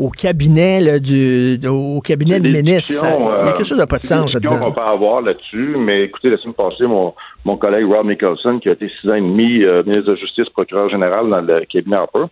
[0.00, 3.04] au cabinet du au cabinet de ministre.
[3.04, 4.58] Il y a quelque chose de pas de sens là-dedans.
[4.58, 7.12] qu'on peut avoir là-dessus, mais écoutez, laissez-moi passer mon,
[7.44, 10.18] mon collègue Rob Nicholson, qui a été six ans et demi euh, ministre de la
[10.18, 12.24] Justice, procureur général dans le cabinet Harper,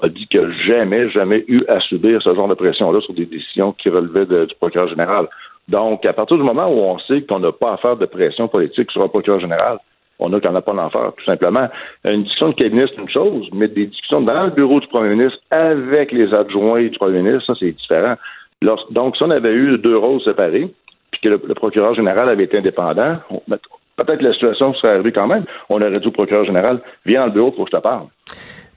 [0.00, 3.26] a dit qu'il n'a jamais, jamais eu à subir ce genre de pression-là sur des
[3.26, 5.26] décisions qui relevaient du procureur général.
[5.68, 8.46] Donc, à partir du moment où on sait qu'on n'a pas à faire de pression
[8.46, 9.78] politique sur un procureur général,
[10.18, 11.68] on a qu'on n'a pas d'en faire, tout simplement.
[12.04, 15.10] Une discussion de cabinet, c'est une chose, mais des discussions dans le bureau du premier
[15.10, 18.14] ministre avec les adjoints du premier ministre, ça, c'est différent.
[18.62, 20.70] donc, si on avait eu deux rôles séparés,
[21.10, 23.18] puis que le, procureur général avait été indépendant,
[23.96, 25.44] peut-être la situation serait arrivée quand même.
[25.68, 28.06] On aurait dit au procureur général, viens dans le bureau pour que je te parle.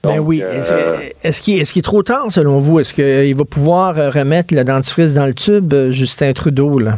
[0.02, 0.42] ben oui.
[0.42, 2.80] Euh, est-ce qu'il est, trop tard, selon vous?
[2.80, 6.94] Est-ce qu'il va pouvoir euh, remettre le dentifrice dans le tube, euh, Justin Trudeau, là?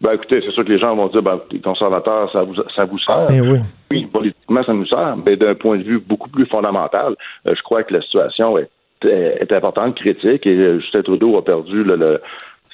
[0.00, 2.84] Ben écoutez, c'est sûr que les gens vont dire ben, les conservateurs, ça vous, ça
[2.84, 3.28] vous sert.
[3.28, 3.58] Ben oui.
[3.90, 7.14] oui, politiquement, ça nous sert, mais d'un point de vue beaucoup plus fondamental,
[7.46, 8.68] euh, je crois que la situation est,
[9.04, 12.20] est importante, critique, et Justin Trudeau a perdu le,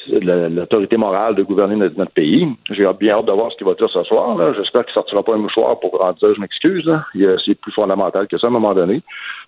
[0.09, 2.47] l'autorité morale de gouverner notre, pays.
[2.70, 4.37] J'ai bien hâte de voir ce qu'il va dire ce soir.
[4.55, 6.91] J'espère qu'il ne sortira pas un mouchoir pour en dire je m'excuse.
[7.45, 9.03] C'est plus fondamental que ça à un moment donné.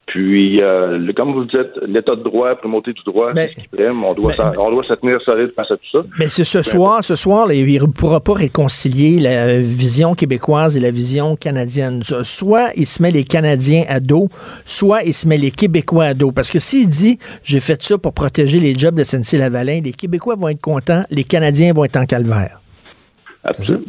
[0.06, 3.68] Puis, euh, comme vous le dites, l'état de droit, primauté du droit, c'est ce qui
[3.68, 4.04] prime.
[4.04, 5.98] On doit, on doit se tenir solide face à tout ça.
[6.18, 10.80] Mais c'est ce soir, ce soir, il ne pourra pas réconcilier la vision québécoise et
[10.80, 12.02] la vision canadienne.
[12.02, 14.28] Soit il se met les Canadiens à dos,
[14.64, 16.32] soit il se met les Québécois à dos.
[16.32, 20.36] Parce que s'il dit, j'ai fait ça pour protéger les jobs de SNC-Lavalin, les Québécois
[20.36, 22.60] vont être contents, les Canadiens vont être en calvaire.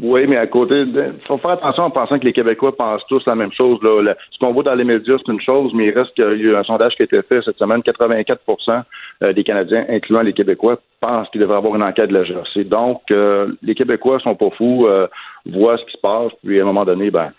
[0.02, 3.26] Oui, mais à côté, il faut faire attention en pensant que les Québécois pensent tous
[3.26, 3.80] la même chose.
[3.82, 4.16] Là.
[4.32, 6.32] ce qu'on voit dans les médias, c'est une chose, mais il reste qu'il y a
[6.32, 7.80] eu un sondage qui a été fait cette semaine.
[7.80, 8.84] 84%
[9.24, 12.24] euh, des Canadiens, incluant les Québécois, pensent qu'il devrait y avoir une enquête de la
[12.24, 12.66] GRC.
[12.66, 15.08] Donc, euh, les Québécois sont pas fous, euh,
[15.46, 17.32] voient ce qui se passe, puis à un moment donné, ben,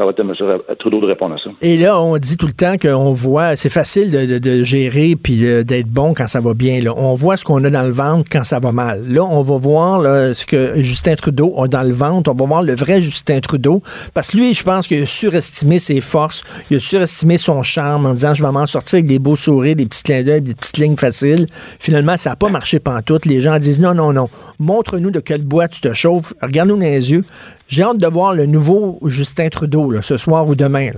[0.00, 0.32] ça va être M.
[0.78, 1.50] Trudeau de répondre à ça.
[1.60, 5.88] Et là, on dit tout le temps qu'on voit, c'est facile de, gérer puis d'être
[5.88, 6.80] bon quand ça va bien.
[6.96, 9.04] On voit ce qu'on a dans le ventre quand ça va mal.
[9.06, 10.02] Là, on va voir
[10.34, 12.30] ce que Justin Trudeau a dans le ventre.
[12.30, 13.82] On va voir le vrai Justin Trudeau.
[14.14, 16.44] Parce que lui, je pense qu'il a surestimé ses forces.
[16.70, 19.76] Il a surestimé son charme en disant, je vais m'en sortir avec des beaux sourires,
[19.76, 21.44] des petits clins d'œil, des petites lignes faciles.
[21.78, 23.26] Finalement, ça n'a pas marché pantoute.
[23.26, 24.30] Les gens disent, non, non, non.
[24.60, 26.32] Montre-nous de quelle boîte tu te chauffes.
[26.40, 27.24] Regarde-nous dans les yeux.
[27.70, 30.90] J'ai hâte de voir le nouveau Justin Trudeau ce soir ou demain.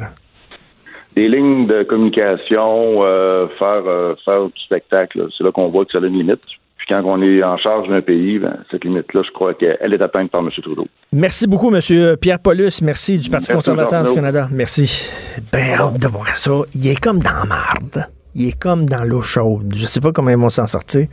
[1.14, 5.92] Des lignes de communication, euh, faire, euh, faire du spectacle, c'est là qu'on voit que
[5.92, 6.40] ça a une limite.
[6.78, 10.00] Puis quand on est en charge d'un pays, ben, cette limite-là, je crois qu'elle est
[10.00, 10.48] atteinte par M.
[10.62, 10.86] Trudeau.
[11.12, 12.16] Merci beaucoup, M.
[12.16, 12.80] Pierre Paulus.
[12.80, 14.48] Merci du Parti conservateur du Canada.
[14.50, 15.10] Merci.
[15.52, 16.52] Ben, hâte de voir ça.
[16.74, 18.08] Il est comme dans la marde.
[18.34, 19.74] Il est comme dans l'eau chaude.
[19.76, 21.06] Je sais pas comment ils vont s'en sortir.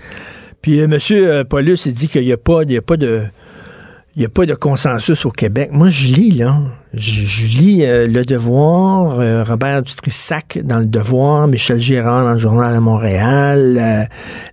[0.62, 1.43] Puis euh, M.
[1.49, 3.24] Paulus, il dit qu'il n'y a, pas, il y a pas de
[4.16, 5.70] il n'y a pas de consensus au Québec.
[5.72, 6.57] Moi, je lis, là.
[6.93, 12.39] Je, lis euh, Le Devoir, euh, Robert Dutrissac dans Le Devoir, Michel Girard dans le
[12.39, 14.03] Journal à Montréal, euh,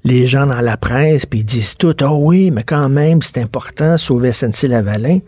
[0.05, 3.23] les gens dans la presse, puis ils disent tout, ah oh oui, mais quand même,
[3.23, 5.21] c'est important, sauver SNC-Lavalin.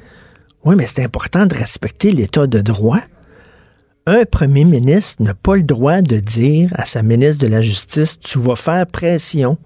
[0.64, 3.01] Oui, mais c'est important de respecter l'état de droit.
[4.05, 8.18] Un premier ministre n'a pas le droit de dire à sa ministre de la Justice,
[8.18, 9.57] tu vas faire pression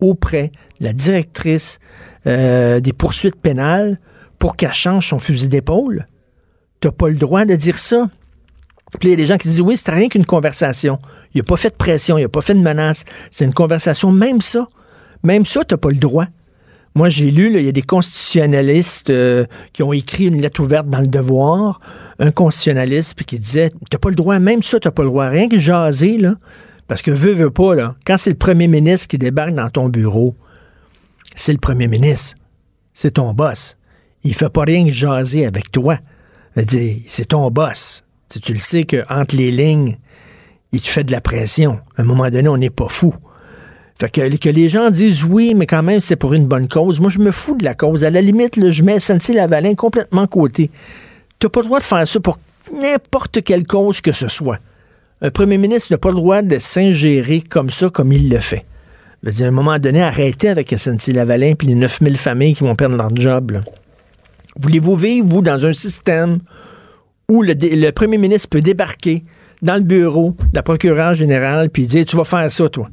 [0.00, 0.50] auprès
[0.80, 1.78] de la directrice
[2.24, 3.98] des poursuites pénales
[4.38, 6.06] pour qu'elle change son fusil d'épaule.
[6.80, 8.08] T'as pas le droit de dire ça.
[9.00, 10.98] Puis il y a des gens qui disent oui, c'est rien qu'une conversation.
[11.34, 13.04] Il a pas fait de pression, il a pas fait de menace.
[13.30, 14.12] C'est une conversation.
[14.12, 14.66] Même ça,
[15.22, 16.26] même ça, t'as pas le droit.
[16.94, 20.88] Moi, j'ai lu, il y a des constitutionnalistes euh, qui ont écrit une lettre ouverte
[20.88, 21.78] dans le devoir,
[22.18, 25.28] un constitutionnaliste, qui disait, t'as pas le droit, même ça, t'as pas le droit.
[25.28, 26.18] Rien que jaser.
[26.88, 27.96] Parce que veux, veux pas, là.
[28.06, 30.36] Quand c'est le premier ministre qui débarque dans ton bureau,
[31.34, 32.36] c'est le premier ministre.
[32.94, 33.76] C'est ton boss
[34.24, 35.98] il fait pas rien que jaser avec toi.
[37.06, 38.04] C'est ton boss.
[38.42, 39.96] tu le sais qu'entre les lignes,
[40.72, 41.80] il te fait de la pression.
[41.96, 43.14] À un moment donné, on n'est pas fou.
[43.98, 47.00] Fait que, les gens disent oui, mais quand même, c'est pour une bonne cause.
[47.00, 48.04] Moi, je me fous de la cause.
[48.04, 50.70] À la limite, je mets SNC-Lavalin complètement côté.
[51.38, 52.38] Tu n'as pas le droit de faire ça pour
[52.74, 54.58] n'importe quelle cause que ce soit.
[55.22, 58.66] Un premier ministre n'a pas le droit de s'ingérer comme ça, comme il le fait.
[59.24, 63.14] à un moment donné, arrêtez avec SNC-Lavalin puis les 9000 familles qui vont perdre leur
[63.16, 63.62] job.
[64.58, 66.38] Voulez-vous vivre, vous, dans un système
[67.28, 69.22] où le, premier ministre peut débarquer
[69.62, 72.88] dans le bureau de la procureure générale puis dire Tu vas faire ça, toi?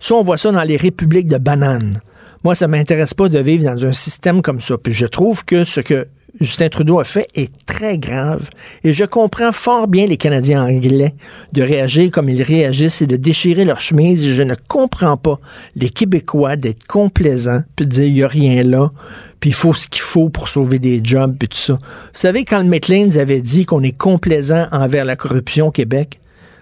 [0.00, 2.00] Ça, on voit ça dans les républiques de bananes.
[2.44, 4.78] Moi, ça m'intéresse pas de vivre dans un système comme ça.
[4.78, 6.06] Puis je trouve que ce que
[6.40, 8.48] Justin Trudeau a fait est très grave.
[8.84, 11.14] Et je comprends fort bien les Canadiens anglais
[11.52, 14.26] de réagir comme ils réagissent et de déchirer leur chemise.
[14.26, 15.38] je ne comprends pas
[15.74, 18.92] les Québécois d'être complaisants puis de dire il n'y a rien là,
[19.40, 21.74] puis il faut ce qu'il faut pour sauver des jobs puis tout ça.
[21.74, 21.78] Vous
[22.12, 26.20] savez, quand le Maitland avait dit qu'on est complaisant envers la corruption au Québec,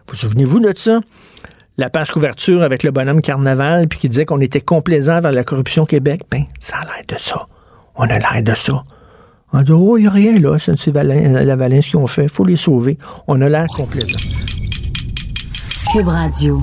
[0.08, 1.00] vous souvenez-vous de ça?
[1.78, 5.44] La page couverture avec le bonhomme Carnaval, puis qui disait qu'on était complaisant envers la
[5.44, 7.44] corruption au Québec, ben, ça a l'air de ça.
[7.96, 8.82] On a l'air de ça.
[9.52, 12.28] On dit, oh, il n'y a rien là, c'est la Valence qu'ils ont fait, il
[12.28, 12.98] faut les sauver.
[13.26, 14.18] On a l'air complaisant.
[15.92, 16.60] Cube Radio.